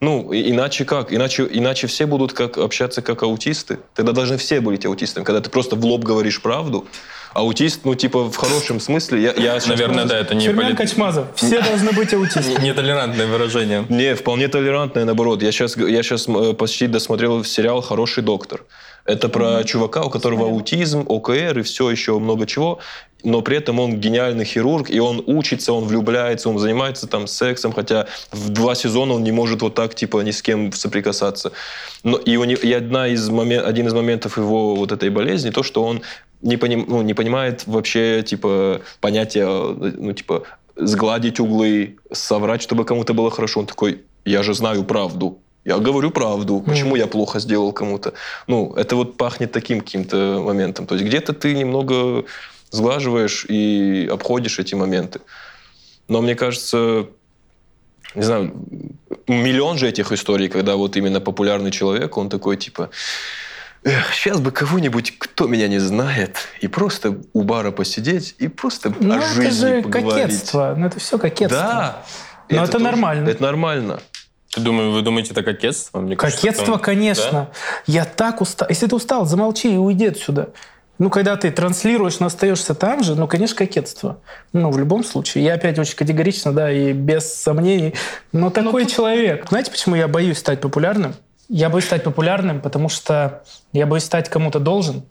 [0.00, 1.12] Ну, иначе как?
[1.12, 3.78] Иначе, иначе все будут как, общаться как аутисты.
[3.94, 5.22] Тогда должны все быть аутистами.
[5.22, 6.88] Когда ты просто в лоб говоришь правду,
[7.34, 11.26] аутист, ну, типа, в хорошем смысле, я, я Наверное, да, это не, Фермян поли- Качмазов,
[11.36, 12.60] все должны быть аутистами.
[12.62, 13.84] не- нетолерантное выражение.
[13.88, 15.42] Не, вполне толерантное, наоборот.
[15.42, 16.26] Я сейчас, я сейчас
[16.58, 18.64] почти досмотрел сериал «Хороший доктор».
[19.04, 22.78] Это про чувака, у которого аутизм, ОКР и все еще много чего,
[23.24, 27.72] но при этом он гениальный хирург, и он учится, он влюбляется, он занимается там сексом,
[27.72, 31.50] хотя в два сезона он не может вот так типа ни с кем соприкасаться.
[32.04, 35.50] Но и, у не- и одна из момен- один из моментов его вот этой болезни,
[35.50, 36.02] то, что он
[36.42, 40.42] не, поним- ну, не понимает вообще типа понятия, ну типа
[40.76, 43.60] сгладить углы, соврать, чтобы кому-то было хорошо.
[43.60, 45.38] Он такой, я же знаю правду.
[45.64, 46.60] Я говорю правду.
[46.66, 48.14] Почему я плохо сделал кому-то?
[48.48, 50.86] Ну, это вот пахнет таким каким-то моментом.
[50.86, 52.24] То есть где-то ты немного
[52.70, 55.20] сглаживаешь и обходишь эти моменты.
[56.08, 57.06] Но мне кажется,
[58.14, 58.52] не знаю,
[59.28, 62.90] миллион же этих историй, когда вот именно популярный человек, он такой типа,
[63.84, 68.94] Эх, сейчас бы кого-нибудь, кто меня не знает, и просто у бара посидеть, и просто
[69.00, 70.22] Ну, о это жизни же поговорить.
[70.24, 70.74] кокетство.
[70.76, 71.58] Ну, это все кокетство.
[71.60, 72.02] Да.
[72.48, 73.28] Но это тоже- нормально.
[73.28, 74.00] Это нормально.
[74.50, 76.00] Ты думаю, вы думаете, это кокетство?
[76.00, 77.50] Мне кажется, Кокетство, это- конечно.
[77.86, 78.68] Я так устал.
[78.68, 80.50] Если ты устал, замолчи и уйди отсюда.
[80.98, 84.20] Ну, когда ты транслируешь, но остаешься там же, ну, конечно, кокетство.
[84.52, 85.42] Ну, в любом случае.
[85.42, 87.94] Я опять очень категорично, да, и без сомнений.
[88.30, 89.46] Но такой человек.
[89.48, 91.14] Знаете, почему я боюсь стать популярным?
[91.54, 93.42] Я боюсь стать популярным, потому что
[93.74, 95.02] я боюсь стать кому-то должен.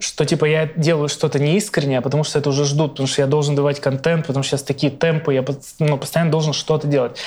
[0.00, 3.26] Что, типа, я делаю что-то неискренне, а потому что это уже ждут, потому что я
[3.26, 5.44] должен давать контент, потому что сейчас такие темпы, я
[5.78, 7.18] ну, постоянно должен что-то делать.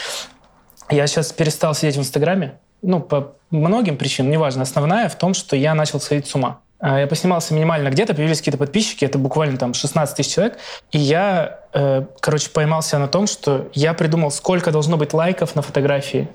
[0.90, 4.64] Я сейчас перестал сидеть в Инстаграме, ну, по многим причинам, неважно.
[4.64, 6.62] Основная в том, что я начал сходить с ума.
[6.80, 10.58] А, Я поснимался минимально где-то, появились какие-то подписчики, это буквально там 16 тысяч человек,
[10.92, 15.62] и я, э, короче, поймался на том, что я придумал, сколько должно быть лайков на
[15.62, 16.28] фотографии,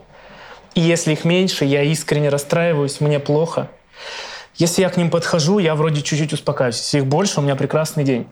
[0.77, 3.71] и если их меньше, я искренне расстраиваюсь, мне плохо.
[4.57, 6.77] Если я к ним подхожу, я вроде чуть-чуть успокаиваюсь.
[6.77, 8.27] Если их больше, у меня прекрасный день.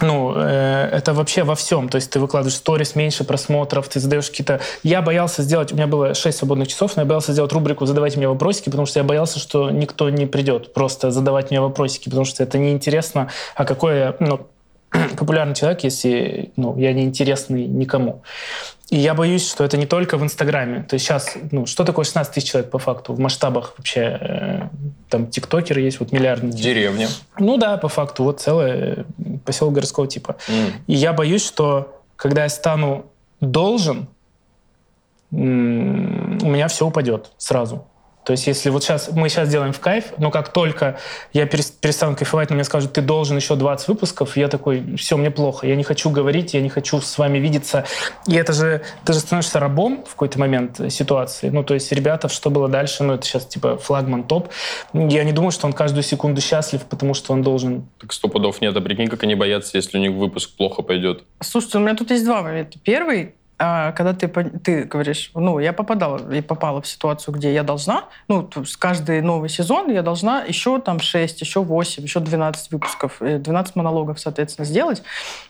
[0.00, 1.90] Ну, э, это вообще во всем.
[1.90, 4.60] То есть ты выкладываешь сторис, меньше просмотров, ты задаешь какие-то...
[4.82, 5.70] Я боялся сделать...
[5.72, 8.86] У меня было 6 свободных часов, но я боялся сделать рубрику «Задавайте мне вопросики», потому
[8.86, 13.28] что я боялся, что никто не придет просто задавать мне вопросики, потому что это неинтересно.
[13.56, 14.46] А какой я ну,
[15.18, 18.22] популярный человек, если ну, я неинтересный никому?
[18.90, 20.82] И я боюсь, что это не только в Инстаграме.
[20.82, 24.18] То есть сейчас, ну, что такое 16 тысяч человек по факту в масштабах вообще?
[24.20, 24.68] э,
[25.10, 26.52] там тиктокеры есть, вот миллиардные.
[26.52, 27.08] Деревня.
[27.38, 29.04] Ну да, по факту, вот целый
[29.44, 30.36] поселок городского типа.
[30.48, 30.72] М.
[30.86, 33.06] И я боюсь, что когда я стану
[33.40, 34.08] должен,
[35.30, 37.86] у меня все упадет сразу.
[38.28, 40.98] То есть если вот сейчас мы сейчас делаем в кайф, но как только
[41.32, 45.16] я перес- перестану кайфовать, но мне скажут, ты должен еще 20 выпусков, я такой, все,
[45.16, 47.86] мне плохо, я не хочу говорить, я не хочу с вами видеться.
[48.26, 51.48] И это же, ты же становишься рабом в какой-то момент ситуации.
[51.48, 54.50] Ну, то есть ребята, что было дальше, ну, это сейчас типа флагман топ.
[54.92, 58.60] Я не думаю, что он каждую секунду счастлив, потому что он должен Так сто пудов
[58.60, 58.76] нет.
[58.76, 61.24] А прикинь, как они боятся, если у них выпуск плохо пойдет.
[61.40, 62.78] Слушайте, у меня тут есть два момента.
[62.84, 68.04] Первый, когда ты, ты говоришь, ну, я попадала и попала в ситуацию, где я должна,
[68.28, 73.20] ну, есть каждый новый сезон я должна еще там 6, еще 8, еще 12 выпусков,
[73.20, 75.02] э, 12 монологов, соответственно, сделать.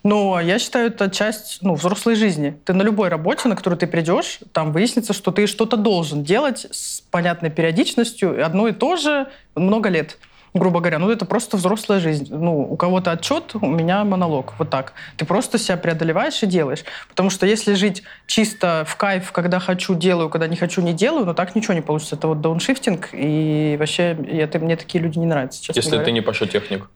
[0.02, 2.58] Но я считаю, это часть, ну, взрослой жизни.
[2.64, 6.66] Ты на любой работе, на которую ты придешь, там выяснится, что ты что-то должен делать
[6.70, 10.18] с понятной периодичностью, одно и то же много лет
[10.54, 10.98] грубо говоря.
[10.98, 12.28] Ну, это просто взрослая жизнь.
[12.30, 14.54] Ну, у кого-то отчет, у меня монолог.
[14.58, 14.92] Вот так.
[15.16, 16.84] Ты просто себя преодолеваешь и делаешь.
[17.08, 21.26] Потому что если жить чисто в кайф, когда хочу, делаю, когда не хочу, не делаю,
[21.26, 22.16] ну, так ничего не получится.
[22.16, 26.04] Это вот дауншифтинг, и вообще это, мне такие люди не нравятся, честно Если говоря.
[26.04, 26.88] ты не Паша Техник.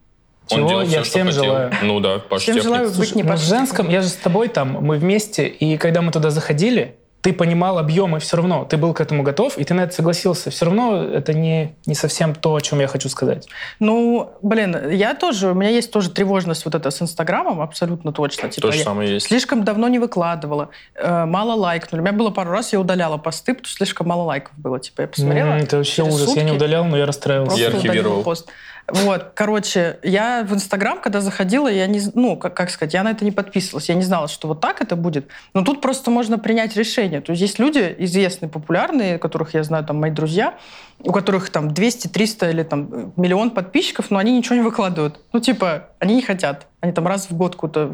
[0.49, 0.69] Чего?
[0.69, 1.45] делал Я что всем хотел.
[1.45, 1.73] желаю.
[1.83, 2.73] Ну да, Паша Всем Техник.
[2.73, 6.03] желаю быть не ну, в женском, я же с тобой там, мы вместе, и когда
[6.03, 9.75] мы туда заходили, ты понимал объемы все равно, ты был к этому готов, и ты
[9.75, 10.51] на это согласился.
[10.51, 13.49] Все равно это не, не совсем то, о чем я хочу сказать.
[13.79, 18.49] Ну, блин, я тоже, у меня есть тоже тревожность вот эта с Инстаграмом, абсолютно точно.
[18.49, 19.27] Типа, То же я самое есть.
[19.29, 22.01] Слишком давно не выкладывала, э, мало лайкнули.
[22.01, 24.81] У меня было пару раз, я удаляла посты, потому что слишком мало лайков было.
[24.81, 25.51] Типа, я посмотрела.
[25.51, 26.35] М, это вообще ужас.
[26.35, 27.57] Я не сутки удалял, но я расстраивался.
[27.57, 28.25] Я архивировал.
[28.25, 28.49] пост.
[28.93, 33.13] Вот, короче, я в Инстаграм, когда заходила, я не, ну, как, как сказать, я на
[33.13, 33.89] это не подписывалась.
[33.89, 35.29] Я не знала, что вот так это будет.
[35.55, 37.23] Но тут просто можно принять решение.
[37.23, 40.59] То есть есть люди известные, популярные, которых я знаю, там, мои друзья,
[41.01, 45.21] у которых там 200, 300 или там миллион подписчиков, но они ничего не выкладывают.
[45.33, 46.67] Ну, типа, они не хотят.
[46.81, 47.93] Они там раз в год куда-то...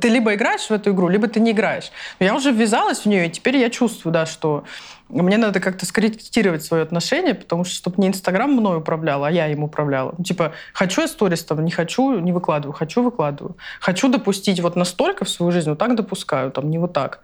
[0.00, 1.90] Ты либо играешь в эту игру, либо ты не играешь.
[2.20, 4.64] Но я уже ввязалась в нее, и теперь я чувствую, да, что
[5.08, 9.48] мне надо как-то скорректировать свое отношение, потому что, чтобы не Инстаграм мной управлял, а я
[9.48, 10.14] им управляла.
[10.22, 13.56] Типа, хочу я сторис там, не хочу, не выкладываю, хочу, выкладываю.
[13.80, 17.20] Хочу допустить вот настолько в свою жизнь, вот так допускаю, там, не вот так.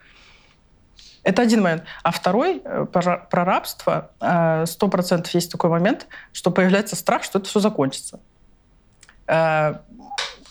[1.22, 1.84] Это один момент.
[2.02, 7.24] А второй, э, про, про рабство, э, сто процентов есть такой момент, что появляется страх,
[7.24, 8.20] что это все закончится.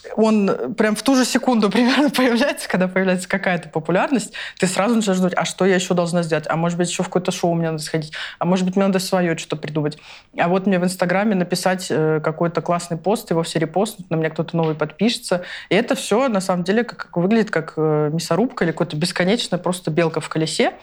[0.03, 4.95] Э, он прям в ту же секунду примерно появляется, когда появляется какая-то популярность, ты сразу
[4.95, 6.45] начинаешь думать, а что я еще должна сделать?
[6.47, 8.13] А может быть, еще в какое-то шоу мне надо сходить?
[8.39, 9.97] А может быть, мне надо свое что-то придумать?
[10.37, 14.29] А вот мне в Инстаграме написать э, какой-то классный пост, его все репостнут, на меня
[14.29, 15.43] кто-то новый подпишется.
[15.69, 19.91] И это все, на самом деле, как, выглядит как э, мясорубка или какое-то бесконечное просто
[19.91, 20.73] белка в колесе,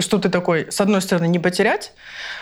[0.00, 1.92] что ты такой, с одной стороны, не потерять,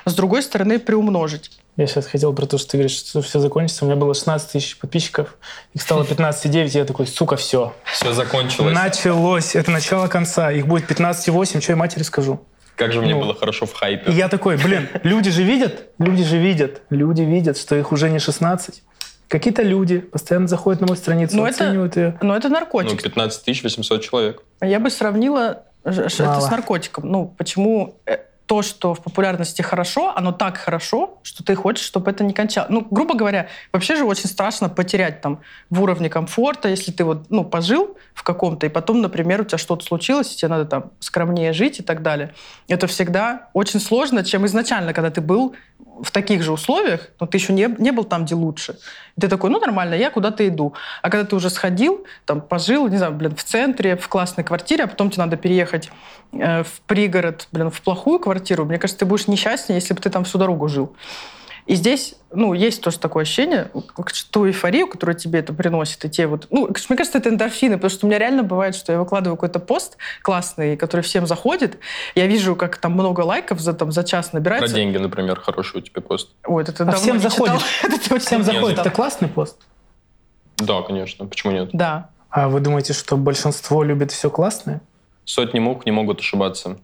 [0.05, 1.51] с другой стороны, приумножить.
[1.77, 3.85] Я сейчас хотел про то, что ты говоришь, что все закончится.
[3.85, 5.37] У меня было 16 тысяч подписчиков,
[5.75, 7.75] их стало 15,9, я такой, сука, все.
[7.85, 8.75] Все закончилось.
[8.75, 9.55] Началось.
[9.55, 10.51] Это начало конца.
[10.51, 12.41] Их будет 15,8, что я матери скажу.
[12.75, 14.11] Как же мне ну, было хорошо в хайпе.
[14.11, 18.09] И я такой, блин, люди же видят, люди же видят, люди видят, что их уже
[18.09, 18.83] не 16.
[19.29, 22.19] Какие-то люди постоянно заходят на мою страницу, но оценивают это, ее.
[22.23, 22.93] Но это наркотик.
[22.93, 24.43] Ну, 15 800 человек.
[24.61, 25.65] Я бы сравнила.
[25.85, 26.09] Это
[26.41, 27.11] с наркотиком.
[27.11, 28.19] Ну, почему э,
[28.49, 32.71] то, что в популярности хорошо, оно так хорошо, что ты хочешь, чтобы это не кончалось.
[32.71, 37.27] Ну, грубо говоря, вообще же очень страшно потерять там в уровне комфорта, если ты вот,
[37.29, 40.93] ну, пожил в каком-то, и потом, например, у тебя что-то случилось, и тебе надо там
[40.99, 42.33] скромнее жить и так далее.
[42.69, 45.55] Это всегда очень сложно, чем изначально, когда ты был
[46.03, 48.79] в таких же условиях, но ты еще не, не был там, где лучше.
[49.17, 50.75] И ты такой, ну, нормально, я куда-то иду.
[51.03, 54.85] А когда ты уже сходил, там, пожил, не знаю, блин, в центре, в классной квартире,
[54.85, 55.91] а потом тебе надо переехать
[56.33, 60.11] э, в пригород, блин, в плохую квартиру, мне кажется, ты будешь несчастнее, если бы ты
[60.11, 60.95] там всю дорогу жил.
[61.69, 63.71] И здесь, ну, есть тоже такое ощущение,
[64.31, 66.47] ту эйфорию, которую тебе это приносит, и те вот...
[66.49, 69.59] Ну, мне кажется, это эндорфины, потому что у меня реально бывает, что я выкладываю какой-то
[69.59, 71.79] пост классный, который всем заходит,
[72.15, 74.67] я вижу, как там много лайков за, там, за час набирается.
[74.67, 76.31] Про деньги, например, хороший у тебя пост.
[76.47, 77.61] Ой, это а всем заходит.
[77.83, 78.79] это всем заходит.
[78.79, 79.59] Это классный пост?
[80.57, 81.27] Да, конечно.
[81.27, 81.69] Почему нет?
[81.75, 82.09] Да.
[82.31, 84.81] А вы думаете, что большинство любит все классное?
[85.27, 86.79] Сотни мук не могут ошибаться.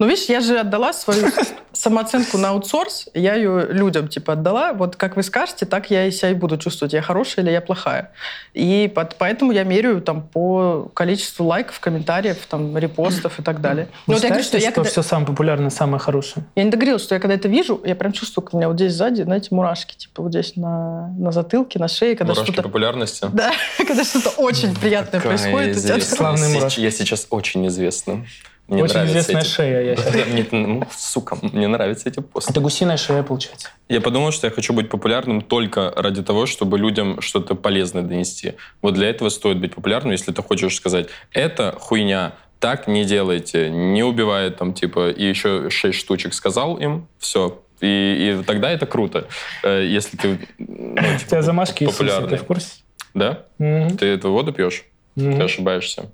[0.00, 1.28] Ну, видишь, я же отдала свою
[1.72, 4.72] самооценку на аутсорс, я ее людям, типа, отдала.
[4.72, 7.60] Вот как вы скажете, так я и себя и буду чувствовать, я хорошая или я
[7.60, 8.10] плохая.
[8.54, 13.88] И под, поэтому я меряю там по количеству лайков, комментариев, там, репостов и так далее.
[14.06, 14.90] Вы вот я говорю, что, я что когда...
[14.90, 16.46] все самое популярное, самое хорошее?
[16.56, 18.76] Я не договорила, что я когда это вижу, я прям чувствую, как у меня вот
[18.76, 22.16] здесь сзади, знаете, мурашки, типа, вот здесь на, на затылке, на шее.
[22.16, 22.62] Когда мурашки что-то...
[22.62, 23.26] популярности?
[23.34, 25.76] Да, когда что-то очень приятное происходит.
[25.76, 28.24] Я сейчас очень известна.
[28.70, 29.48] Мне Очень известная эти...
[29.48, 29.96] шея.
[29.96, 32.52] Я ну, сука, мне нравятся эти посты.
[32.52, 33.70] Это гусиная шея, получается.
[33.88, 38.54] Я подумал, что я хочу быть популярным только ради того, чтобы людям что-то полезное донести.
[38.80, 43.70] Вот для этого стоит быть популярным, если ты хочешь сказать, это хуйня, так не делайте,
[43.70, 48.86] не убивает там, типа, и еще шесть штучек сказал им, все, и, и тогда это
[48.86, 49.26] круто,
[49.64, 52.26] э, если ты ну, типа, У тебя замашки популярный.
[52.26, 52.68] Иисуса, ты в курсе?
[53.14, 53.46] Да?
[53.58, 53.96] Mm-hmm.
[53.96, 54.84] Ты эту воду пьешь?
[55.16, 55.36] Mm-hmm.
[55.38, 56.10] Ты ошибаешься.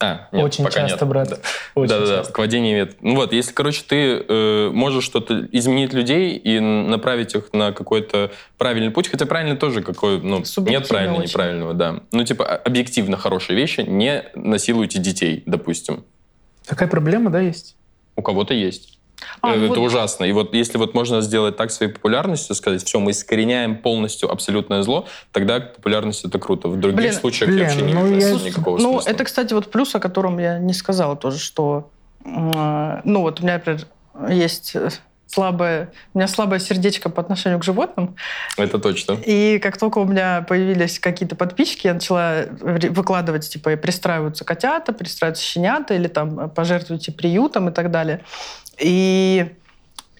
[0.00, 1.08] А, нет, Очень пока часто, нет.
[1.08, 1.28] брат.
[1.28, 1.36] Да.
[1.74, 2.26] Очень да, да, часто.
[2.26, 2.32] да.
[2.32, 3.02] К воде не имеет.
[3.02, 8.32] Ну вот, если, короче, ты э, можешь что-то изменить людей и направить их на какой-то
[8.58, 11.28] правильный путь, хотя правильный тоже какой, ну, нет правильного, очень.
[11.28, 12.00] неправильного, да.
[12.10, 16.04] Ну, типа, объективно хорошие вещи, не насилуйте детей, допустим.
[16.66, 17.76] Такая проблема, да, есть?
[18.16, 18.98] У кого-то есть.
[19.40, 19.78] А, это вот...
[19.78, 20.24] ужасно.
[20.24, 24.82] И вот если вот можно сделать так своей популярностью, сказать, все, мы искореняем полностью абсолютное
[24.82, 26.68] зло, тогда популярность это круто.
[26.68, 28.32] В других блин, случаях блин, вообще ну, не я...
[28.32, 29.10] никакого ну, смысла.
[29.10, 31.90] это, кстати, вот плюс, о котором я не сказала тоже, что
[32.24, 33.86] ну вот у меня, например,
[34.28, 34.76] есть
[35.32, 38.16] слабое, у меня слабое сердечко по отношению к животным.
[38.56, 39.12] Это точно.
[39.24, 45.44] И как только у меня появились какие-то подписчики, я начала выкладывать, типа, пристраиваются котята, пристраиваются
[45.44, 48.22] щенята, или там пожертвуйте приютом и так далее.
[48.78, 49.54] И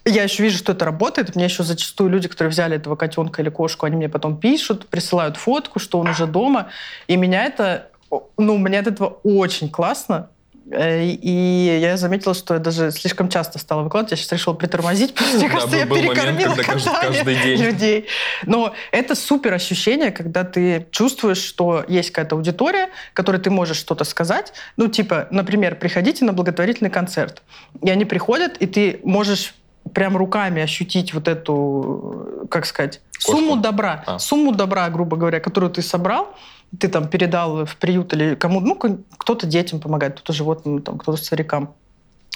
[0.04, 1.34] я еще вижу, что это работает.
[1.36, 5.36] Мне еще зачастую люди, которые взяли этого котенка или кошку, они мне потом пишут, присылают
[5.36, 6.68] фотку, что он уже дома.
[7.06, 7.88] И меня это,
[8.36, 10.28] ну, мне от этого очень классно.
[10.70, 14.12] Э, и я заметила, что я даже слишком часто стала выкладывать.
[14.12, 17.62] Я сейчас решила притормозить, потому что, мне кажется, я перекормила каждый день.
[17.62, 18.06] людей.
[18.46, 24.04] Но это супер ощущение, когда ты чувствуешь, что есть какая-то аудитория, которой ты можешь что-то
[24.04, 24.52] сказать.
[24.76, 27.42] Ну, типа, например, приходите на благотворительный концерт.
[27.82, 29.54] И они приходят, и ты можешь
[29.94, 33.32] прям руками ощутить вот эту, как сказать, Кошку?
[33.32, 34.18] сумму добра, А.
[34.18, 36.34] сумму добра, грубо говоря, которую ты собрал,
[36.78, 41.22] ты там передал в приют или кому, ну, кто-то детям помогает, кто-то животным, там, кто-то
[41.22, 41.74] старикам.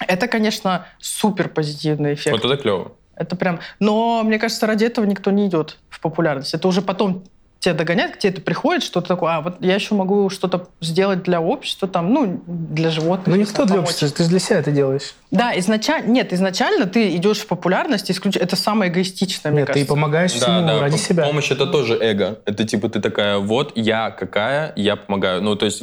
[0.07, 2.37] Это, конечно, супер позитивный эффект.
[2.37, 2.93] Вот это клево.
[3.15, 3.61] Это прям...
[3.81, 6.53] Но, мне кажется, ради этого никто не идет в популярность.
[6.53, 7.25] Это уже потом
[7.59, 11.23] тебя догоняет, к тебе это приходит, что-то такое, а вот я еще могу что-то сделать
[11.23, 13.29] для общества, там, ну, для животных.
[13.29, 15.15] Ну не никто для общества, ты же для себя это делаешь.
[15.31, 16.11] Да, изначально...
[16.11, 18.37] Нет, изначально ты идешь в популярность, исключ...
[18.37, 19.95] это самое эгоистичное, мне Нет, ты кажется.
[19.95, 21.25] помогаешь всему ради по- себя.
[21.25, 22.39] Помощь это тоже эго.
[22.45, 25.43] Это типа ты такая, вот я какая, я помогаю.
[25.43, 25.83] Ну, то есть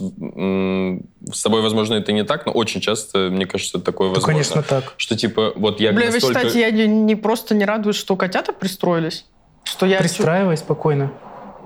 [1.34, 4.34] с тобой, возможно, это не так, но очень часто, мне кажется, такое Ну, возможно.
[4.34, 4.94] конечно, так.
[4.98, 6.40] Что типа, вот я Бля, вы настолько...
[6.40, 9.26] считаете, я не, не просто не радуюсь, что котята пристроились?
[9.64, 10.00] Что я...
[10.00, 11.12] Пристраивай спокойно.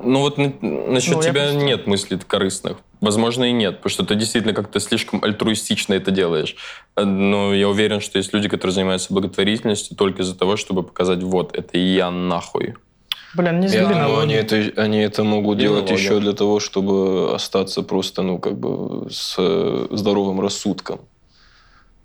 [0.03, 2.77] Ну вот на- насчет Ну, я тебя просто- нет мыслей корыстных.
[3.01, 6.55] Возможно, и нет, потому что ты действительно как-то слишком альтруистично это делаешь.
[6.95, 11.23] Э, Но я уверен, что есть люди, которые занимаются благотворительностью только из-за того, чтобы показать,
[11.23, 12.75] вот, это я нахуй.
[13.35, 13.89] Блин, не Я знаю.
[13.89, 18.39] думаю, они это, они это могут И делать еще для того, чтобы остаться просто, ну,
[18.39, 19.35] как бы с
[19.91, 21.01] здоровым рассудком.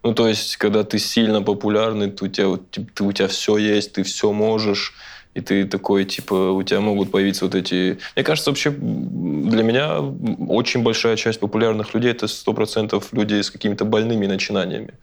[0.02, 3.92] Ну, то есть, когда ты сильно популярный, то у тебя, ты, у тебя все есть,
[3.92, 4.94] ты все можешь,
[5.34, 7.98] и ты такой, типа, у тебя могут появиться вот эти...
[8.16, 10.00] Мне кажется, вообще для меня
[10.48, 14.94] очень большая часть популярных людей это сто процентов люди с какими-то больными начинаниями.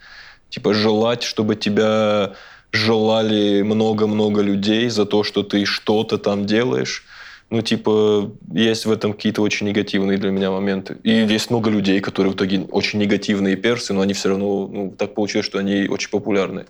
[0.49, 2.33] Типа желать, чтобы тебя
[2.71, 7.05] желали много-много людей за то, что ты что-то там делаешь.
[7.49, 10.97] Ну, типа, есть в этом какие-то очень негативные для меня моменты.
[11.01, 14.93] И есть много людей, которые в итоге очень негативные персы, но они все равно, ну,
[14.95, 16.65] так получилось, что они очень популярны.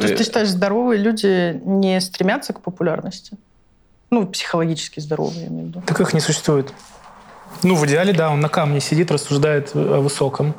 [0.00, 3.36] То есть ты считаешь, здоровые люди не стремятся к популярности?
[4.10, 5.82] Ну, психологически здоровые, я имею в виду.
[5.86, 6.72] Так их не существует.
[7.62, 10.54] Ну, в идеале, да, он на камне сидит, рассуждает о высоком.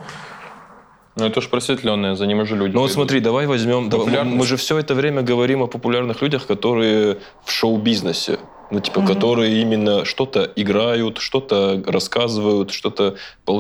[1.16, 2.74] Ну это же просветленное, за ним уже люди.
[2.74, 3.90] Ну вот смотри, давай возьмем...
[3.90, 8.40] давай- мы же все это время говорим о популярных людях, которые в шоу-бизнесе.
[8.72, 13.16] Ну, типа, которые именно что-то играют, что-то рассказывают, что-то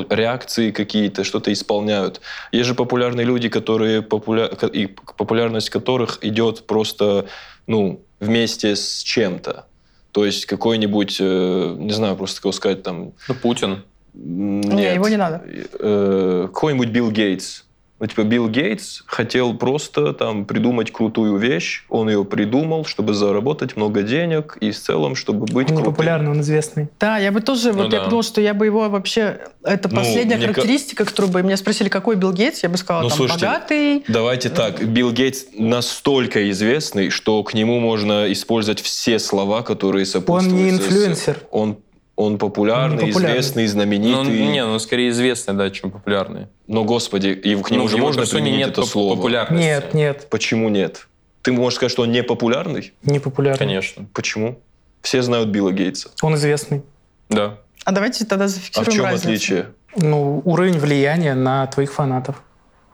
[0.10, 2.22] реакции какие-то, что-то исполняют.
[2.51, 4.47] Есть же популярные люди, которые популя...
[4.74, 7.28] и популярность которых идет просто,
[7.68, 9.66] ну, вместе с чем-то.
[10.12, 13.84] То есть какой-нибудь, э, не знаю, просто кого сказать, там, Ну, Путин.
[14.16, 14.95] Нет.
[14.95, 15.41] его не надо.
[15.80, 17.61] Э, Какой-нибудь Билл Гейтс.
[17.97, 21.86] Ну, типа, Билл Гейтс хотел просто там придумать крутую вещь.
[21.88, 25.93] Он ее придумал, чтобы заработать много денег и в целом, чтобы быть Он не крутым.
[25.93, 26.89] популярный, он известный.
[26.99, 28.03] Да, я бы тоже, Ну вот я да.
[28.03, 29.39] подумала, что я бы его вообще...
[29.63, 33.07] Это Ну, последняя характеристика, которую бы меня спросили, какой Билл Гейтс, я бы сказала, Ну,
[33.09, 34.03] там, слушайте, богатый.
[34.09, 34.84] Давайте так.
[34.86, 40.53] Билл Гейтс настолько известный, что к нему можно использовать все слова, которые сопутствуют.
[40.53, 41.38] Он не с- инфлюенсер.
[41.49, 41.78] Он,
[42.16, 43.39] он популярный, Он не популярный.
[43.41, 44.47] известный, Ну, знаменитый.
[44.47, 46.47] не, ну скорее известный, да, чем популярный.
[46.68, 49.16] Но, господи, и к нему Ну, же можно применить нет это поп- слово.
[49.16, 49.66] популярности.
[49.66, 51.07] Нет, нет, Почему нет?
[51.41, 52.93] Ты можешь сказать, что он не популярный?
[53.03, 53.59] не популярный.
[53.59, 54.05] Конечно.
[54.13, 54.59] Почему?
[55.01, 56.09] Все знают Билла Гейтса.
[56.22, 56.82] Он известный.
[57.30, 57.59] Да.
[57.84, 59.28] А давайте тогда А в зафиксируем чем разницу.
[59.28, 59.66] отличие?
[59.97, 62.41] Ну, уровень влияния на твоих фанатов.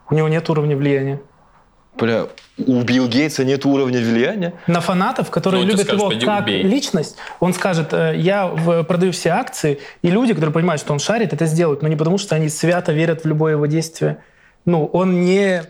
[0.09, 1.21] У него нет уровня влияния.
[1.97, 2.27] Бля,
[2.57, 4.53] у Билла Гейтса нет уровня влияния?
[4.67, 6.63] На фанатов, которые Ну, любят скажешь, его «Пойди как убей».
[6.63, 11.33] личность, он скажет, э, я продаю все акции, и люди, которые понимают, что он шарит,
[11.33, 14.17] это сделают, но не потому, что они свято верят в любое его действие.
[14.65, 15.63] Ну, он не...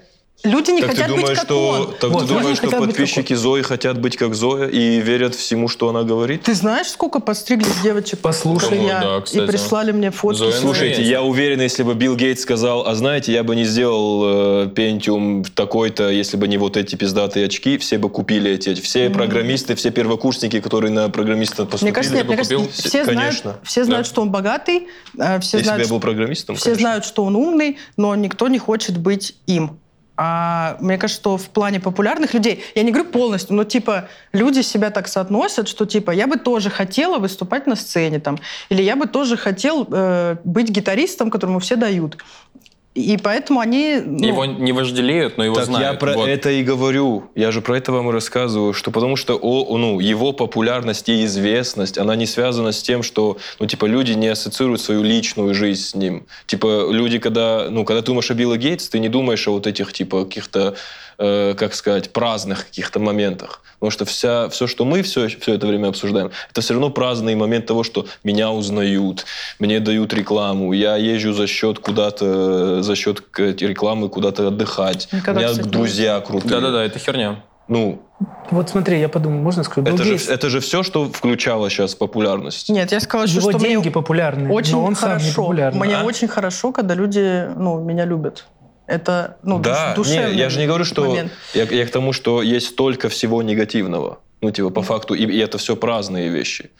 [0.44, 1.94] Люди не так хотят ты думаешь, быть как что, он.
[2.00, 5.90] так Вот, ты думаешь, что подписчики Зои хотят быть как Зоя и верят всему, что
[5.90, 6.44] она говорит?
[6.44, 8.20] Ты знаешь, сколько подстригли девочек?
[8.20, 8.80] Послушай.
[8.80, 9.48] Ну, я, да, и кстати.
[9.48, 10.40] прислали мне фотки.
[10.40, 10.52] Зоя.
[10.52, 14.68] Слушайте, я уверен, если бы Билл Гейтс сказал, а знаете, я бы не сделал э,
[14.74, 18.74] Pentium такой-то, если бы не вот эти пиздатые очки, все бы купили эти.
[18.82, 21.90] Все программисты, все первокурсники, которые на программиста поступили.
[21.90, 23.56] Мне кажется, нет, мне кажется, все знают, Конечно.
[23.64, 24.10] все знают, Да.
[24.12, 24.88] что он богатый,
[25.20, 26.82] э, все если бы знают, я был программистом, все конечно.
[26.82, 29.78] знают, что он умный, но никто не хочет быть им.
[30.18, 34.62] А мне кажется, что в плане популярных людей, я не говорю полностью, но типа люди
[34.62, 38.38] себя так соотносят, что типа я бы тоже хотела выступать на сцене там,
[38.70, 42.18] или я бы тоже хотел э, быть гитаристом, которому все дают.
[42.94, 44.02] И поэтому они...
[44.06, 45.94] ну, Его не вожделеют, но его Так знают.
[45.94, 46.28] я про Вот.
[46.28, 47.30] это и говорю.
[47.36, 51.24] Я же про это вам и рассказываю, что потому что о, ну, его популярность и
[51.24, 55.82] известность, она не связана с тем, что ну, типа, люди не ассоциируют свою личную жизнь
[55.84, 56.26] с ним.
[56.48, 59.68] Типа, люди, когда, ну, когда ты думаешь о Билла Гейтс, ты не думаешь о вот
[59.68, 60.76] этих, типа, каких-то,
[61.18, 63.62] э, как сказать, праздных каких-то моментах.
[63.80, 67.36] Потому что вся, все, что мы все, все это время обсуждаем, это все равно праздный
[67.36, 69.26] момент того, что меня узнают,
[69.60, 75.08] мне дают рекламу, я езжу за счет куда-то, за счет рекламы куда-то отдыхать.
[75.12, 76.52] Никогда, У меня друзья крутые.
[76.52, 77.44] Да-да-да, это херня.
[77.68, 78.02] Ну,
[78.50, 79.86] Вот смотри, я подумал, можно сказать?
[79.86, 82.68] Билл это же, это же все, что включало сейчас популярность.
[82.70, 85.42] Нет, я сказала, что, его что деньги мне популярны, очень но он сам не хорошо.
[85.44, 85.80] популярный.
[85.80, 86.04] Мне А?
[86.04, 88.46] очень хорошо, когда люди ну, меня любят.
[88.92, 91.32] Это ну, да, душ, не, я же не говорю, что момент.
[91.54, 94.20] я, я к тому, что есть столько всего негативного.
[94.42, 96.72] Ну, типа, по факту, и, и это все праздные вещи.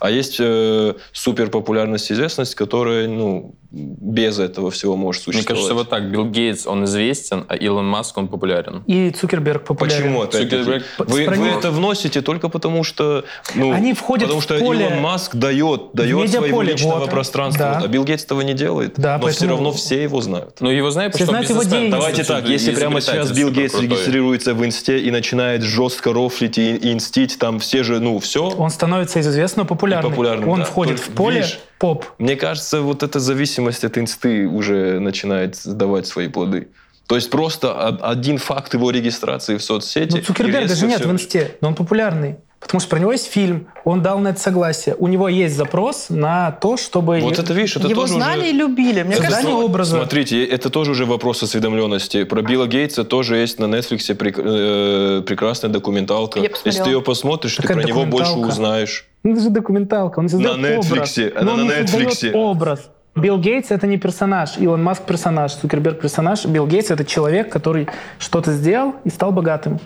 [0.00, 5.46] А есть э, суперпопулярность, известность, которая, ну, без этого всего может Мне существовать.
[5.68, 6.10] кажется, вот так.
[6.10, 8.82] Билл Гейтс, он известен, а Илон Маск, он популярен.
[8.86, 10.02] И Цукерберг популярен.
[10.02, 10.24] Почему?
[10.24, 13.24] Цукерберг- Вы, вы это вносите только потому, что...
[13.54, 17.10] Ну, Они входят Потому в что поле- Илон Маск дает, дает своего личного вот.
[17.10, 17.76] пространства.
[17.78, 17.84] Да.
[17.84, 18.94] А Билл Гейтс этого не делает.
[18.96, 20.56] Да, но все поэтому- равно все его знают.
[20.60, 21.96] Ну, его знают, Все потому что знают его.
[21.96, 26.74] Давайте так, если прямо сейчас Билл Гейтс регистрируется в инсте и начинает жестко рофлить и,
[26.74, 28.48] и инстить, там все же, ну, все.
[28.48, 29.89] Он становится из известного популярным.
[29.98, 30.64] И популярным, Он да.
[30.64, 32.06] входит Только в поле видишь, поп.
[32.18, 36.68] Мне кажется, вот эта зависимость от инсты уже начинает давать свои плоды.
[37.06, 40.12] То есть просто од- один факт его регистрации в соцсети.
[40.12, 41.08] Ну, и Цукерберга же нет всё.
[41.08, 42.36] в инсте, но он популярный.
[42.60, 44.94] Потому что про него есть фильм, он дал на это согласие.
[44.98, 47.18] У него есть запрос на то, чтобы...
[47.20, 48.50] Вот это, видишь, это Его тоже знали уже...
[48.50, 49.02] и любили.
[49.02, 49.96] Мне Это кажется, образа.
[49.96, 52.24] Смотрите, это тоже уже вопрос осведомленности.
[52.24, 56.38] Про Билла Гейтса тоже есть на Netflix прек- э, прекрасная документалка.
[56.38, 59.06] Я Если ты ее посмотришь, ты Какая про него больше узнаешь.
[59.22, 61.16] Ну, это же документалка, он создает На образ.
[61.16, 62.32] Netflixе, Но она он на Netflixе.
[62.32, 62.90] образ.
[63.20, 66.44] Билл Гейтс— это не персонаж, Илон Маск— персонаж, Цукерберг— персонаж.
[66.46, 67.86] Билл Гейтс— это человек, который
[68.18, 69.78] что-то сделал и стал богатым.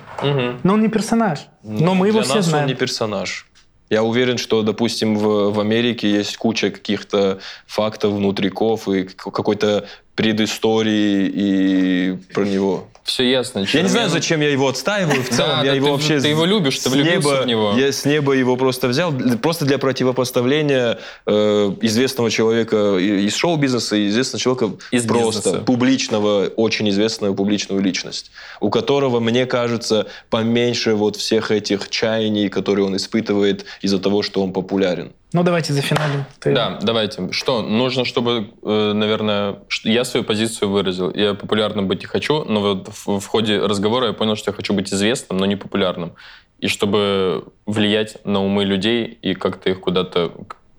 [0.63, 1.41] Но он не персонаж.
[1.63, 2.65] Но мы его Для все нас знаем.
[2.65, 3.47] он не персонаж.
[3.91, 11.31] Я уверен, что, допустим, в, в Америке есть куча каких-то фактов внутриков и какой-то предыстории
[11.33, 12.89] и про него.
[13.05, 13.67] Все ясно.
[13.71, 15.51] Я не знаю, зачем я его отстаиваю в целом.
[15.61, 17.75] Да, я да, его ты- вообще ты его любишь, ты влюбился неба- в него.
[17.77, 24.09] Я с неба его просто взял, просто для противопоставления э, известного человека из шоу-бизнеса и
[24.09, 25.65] известного человека Из просто бизнеса.
[25.65, 28.31] публичного, очень известную публичную личность,
[28.61, 34.43] у которого, мне кажется, поменьше вот всех этих чаяний, которые он испытывает из-за того, что
[34.43, 35.13] он популярен.
[35.35, 36.25] Ну, давайте за финалем.
[36.39, 37.33] Ты- Да, давайте.
[37.33, 37.61] Что?
[37.61, 41.11] Нужно, чтобы, э, наверное, я свою позицию выразил.
[41.13, 44.73] Я популярным быть не хочу, но вот в, ходе разговора я понял, что я хочу
[44.75, 46.15] быть известным, но не популярным.
[46.61, 50.31] И чтобы влиять на умы людей и как-то их куда-то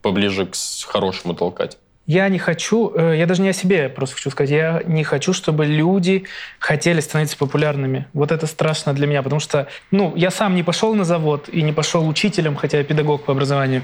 [0.02, 0.56] поближе к
[0.88, 1.78] хорошему толкать.
[2.08, 5.34] Я не хочу, э, я даже не о себе просто хочу сказать, я не хочу,
[5.34, 6.26] чтобы люди
[6.60, 8.06] хотели становиться популярными.
[8.14, 11.64] Вот это страшно для меня, потому что, ну, я сам не пошел на завод и
[11.64, 13.82] не пошел учителем, хотя я педагог по образованию.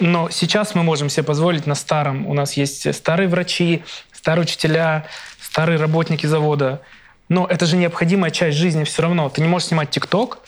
[0.00, 2.26] Но сейчас мы можем себе позволить на старом.
[2.26, 5.06] У нас есть старые врачи, старые учителя,
[5.40, 6.82] старые работники завода.
[7.28, 9.28] Но это же необходимая часть жизни все равно.
[9.28, 10.40] Ты не можешь снимать ТикТок,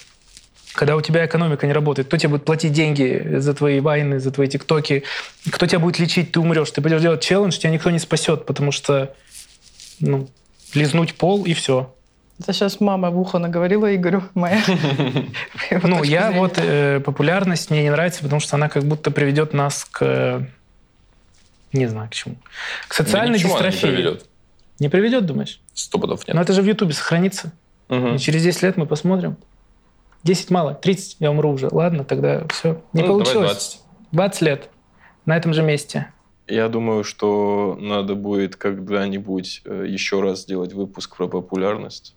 [0.76, 4.30] когда у тебя экономика не работает, кто тебе будет платить деньги за твои вайны, за
[4.30, 5.02] твои тиктоки,
[5.50, 6.70] кто тебя будет лечить, ты умрешь.
[6.70, 9.14] Ты пойдешь делать челлендж, тебя никто не спасет, потому что,
[9.98, 10.28] ну,
[10.74, 11.92] лизнуть пол и все.
[12.38, 14.62] Это сейчас мама в ухо наговорила Игорю, моя.
[15.82, 19.86] Ну, я вот, э, популярность мне не нравится, потому что она как будто приведет нас
[19.90, 20.40] к, э,
[21.72, 22.36] не знаю, к чему.
[22.88, 23.86] К социальной она не дистрофии.
[23.86, 24.26] приведет.
[24.78, 25.60] Не приведет, думаешь?
[25.72, 26.34] Сто пудов нет.
[26.34, 27.52] Но это же в Ютубе сохранится.
[27.88, 29.38] И через 10 лет мы посмотрим.
[30.26, 31.68] 10 мало, 30 я умру уже.
[31.70, 32.82] Ладно, тогда все.
[32.92, 33.46] Не Ну, давай получилось.
[33.46, 33.80] 20.
[34.12, 34.68] 20 лет.
[35.24, 36.08] На этом же месте.
[36.48, 42.14] Я думаю, что надо будет когда-нибудь э, еще раз сделать выпуск про популярность.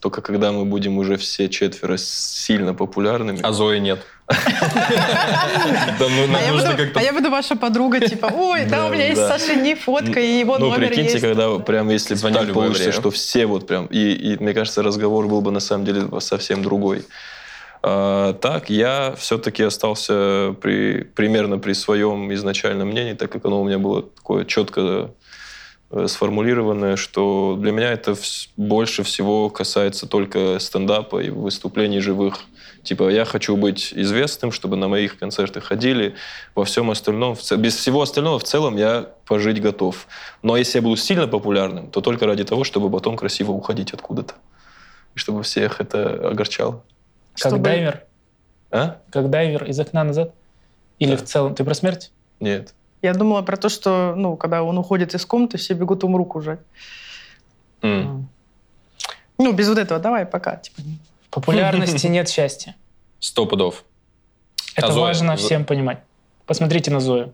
[0.00, 3.38] Только когда мы будем уже все четверо сильно популярными.
[3.42, 4.04] А Зои нет.
[4.28, 4.36] Ну,
[6.34, 9.38] А я, буду, а я буду ваша подруга, типа, ой, да, у меня есть да.
[9.38, 11.20] Сашини фотка, и его ну, номер прикиньте, есть.
[11.20, 13.86] когда прям если Звони так получится, что все вот прям...
[13.86, 17.04] И, мне кажется, разговор был бы на самом деле совсем другой.
[17.84, 23.64] А, так, я все-таки остался при, примерно при своем изначальном мнении, так как оно у
[23.64, 25.10] меня было такое четко
[25.90, 28.14] э, сформулированное, что для меня это
[28.56, 32.38] больше всего касается только стендапа и выступлений живых.
[32.84, 36.14] Типа, я хочу быть известным, чтобы на моих концерты ходили.
[36.54, 40.06] Во всем остальном, без всего остального в целом я пожить готов.
[40.42, 44.34] Но если я буду сильно популярным, то только ради того, чтобы потом красиво уходить откуда-то.
[45.16, 46.82] И чтобы всех это огорчало.
[47.34, 48.04] Как Чтобы- дайвер.
[48.70, 48.98] А?
[49.10, 50.32] Как дайвер из окна назад.
[50.98, 51.16] Или Да.
[51.16, 51.54] в целом.
[51.54, 52.12] Ты про смерть?
[52.40, 52.74] Нет.
[53.02, 56.40] Я думала про то, что, ну, когда он уходит из комнаты, все бегут ему руку
[56.40, 56.60] жать.
[57.82, 58.28] М.
[59.38, 60.56] Ну, без вот этого, давай, пока.
[60.56, 60.80] Типа.
[61.26, 62.76] В популярности нет счастья.
[63.18, 63.84] Сто пудов.
[64.76, 65.04] Это А Зоя?
[65.06, 65.98] важно Зо- всем понимать.
[66.46, 67.32] Посмотрите на Зою.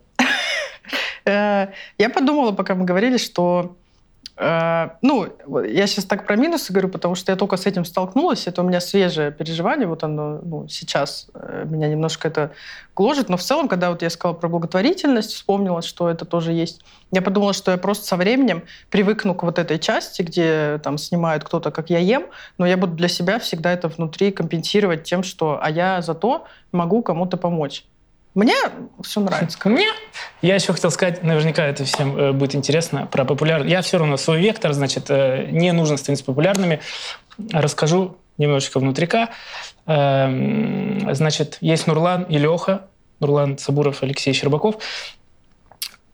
[1.24, 1.68] Э,
[1.98, 3.76] Я подумала, пока мы говорили, что
[4.40, 8.46] ну, вот я сейчас так про минусы говорю, потому что я только с этим столкнулась,
[8.46, 12.52] это у меня свежее переживание, вот оно ну, сейчас э, меня немножко это
[12.94, 16.84] гложет, но в целом, когда вот я сказала про благотворительность, вспомнила, что это тоже есть,
[17.10, 21.42] я подумала, что я просто со временем привыкну к вот этой части, где там снимают
[21.42, 22.26] кто-то, как я ем,
[22.58, 27.02] но я буду для себя всегда это внутри компенсировать тем, что а я зато могу
[27.02, 27.84] кому-то помочь.
[28.34, 28.54] Мне
[29.02, 29.58] все нравится.
[29.64, 29.88] Мне?
[30.42, 33.70] Я еще хотел сказать, наверняка это всем э, будет интересно, про популярность.
[33.70, 36.80] Я все равно свой вектор, значит, э, не нужно становиться популярными.
[37.52, 39.30] Расскажу немножечко внутрика.
[39.86, 42.86] Эм, значит, есть Нурлан и Леха,
[43.20, 44.76] Нурлан Сабуров, Алексей Щербаков.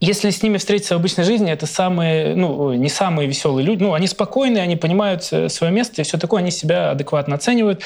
[0.00, 3.82] Если с ними встретиться в обычной жизни, это самые, ну, не самые веселые люди.
[3.82, 7.82] Ну, они спокойные, они понимают э, свое место и все такое, они себя адекватно оценивают.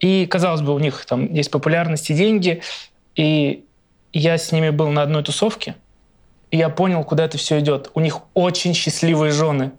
[0.00, 2.62] И, казалось бы, у них там есть популярность и деньги.
[3.16, 3.64] И
[4.12, 5.76] я с ними был на одной тусовке,
[6.50, 7.90] и я понял, куда это все идет.
[7.94, 9.72] У них очень счастливые жены.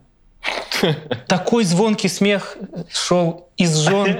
[1.27, 2.57] Такой звонкий смех
[2.89, 4.19] шел из жен.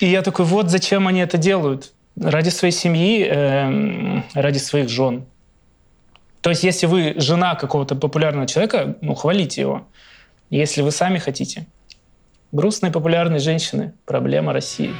[0.00, 1.92] И я такой, вот зачем они это делают.
[2.20, 5.26] Ради своей семьи, э, ради своих жен.
[6.40, 9.86] То есть, если вы жена какого-то популярного человека, ну, хвалите его.
[10.48, 11.66] Если вы сами хотите.
[12.50, 14.92] Грустные популярные женщины– проблема России.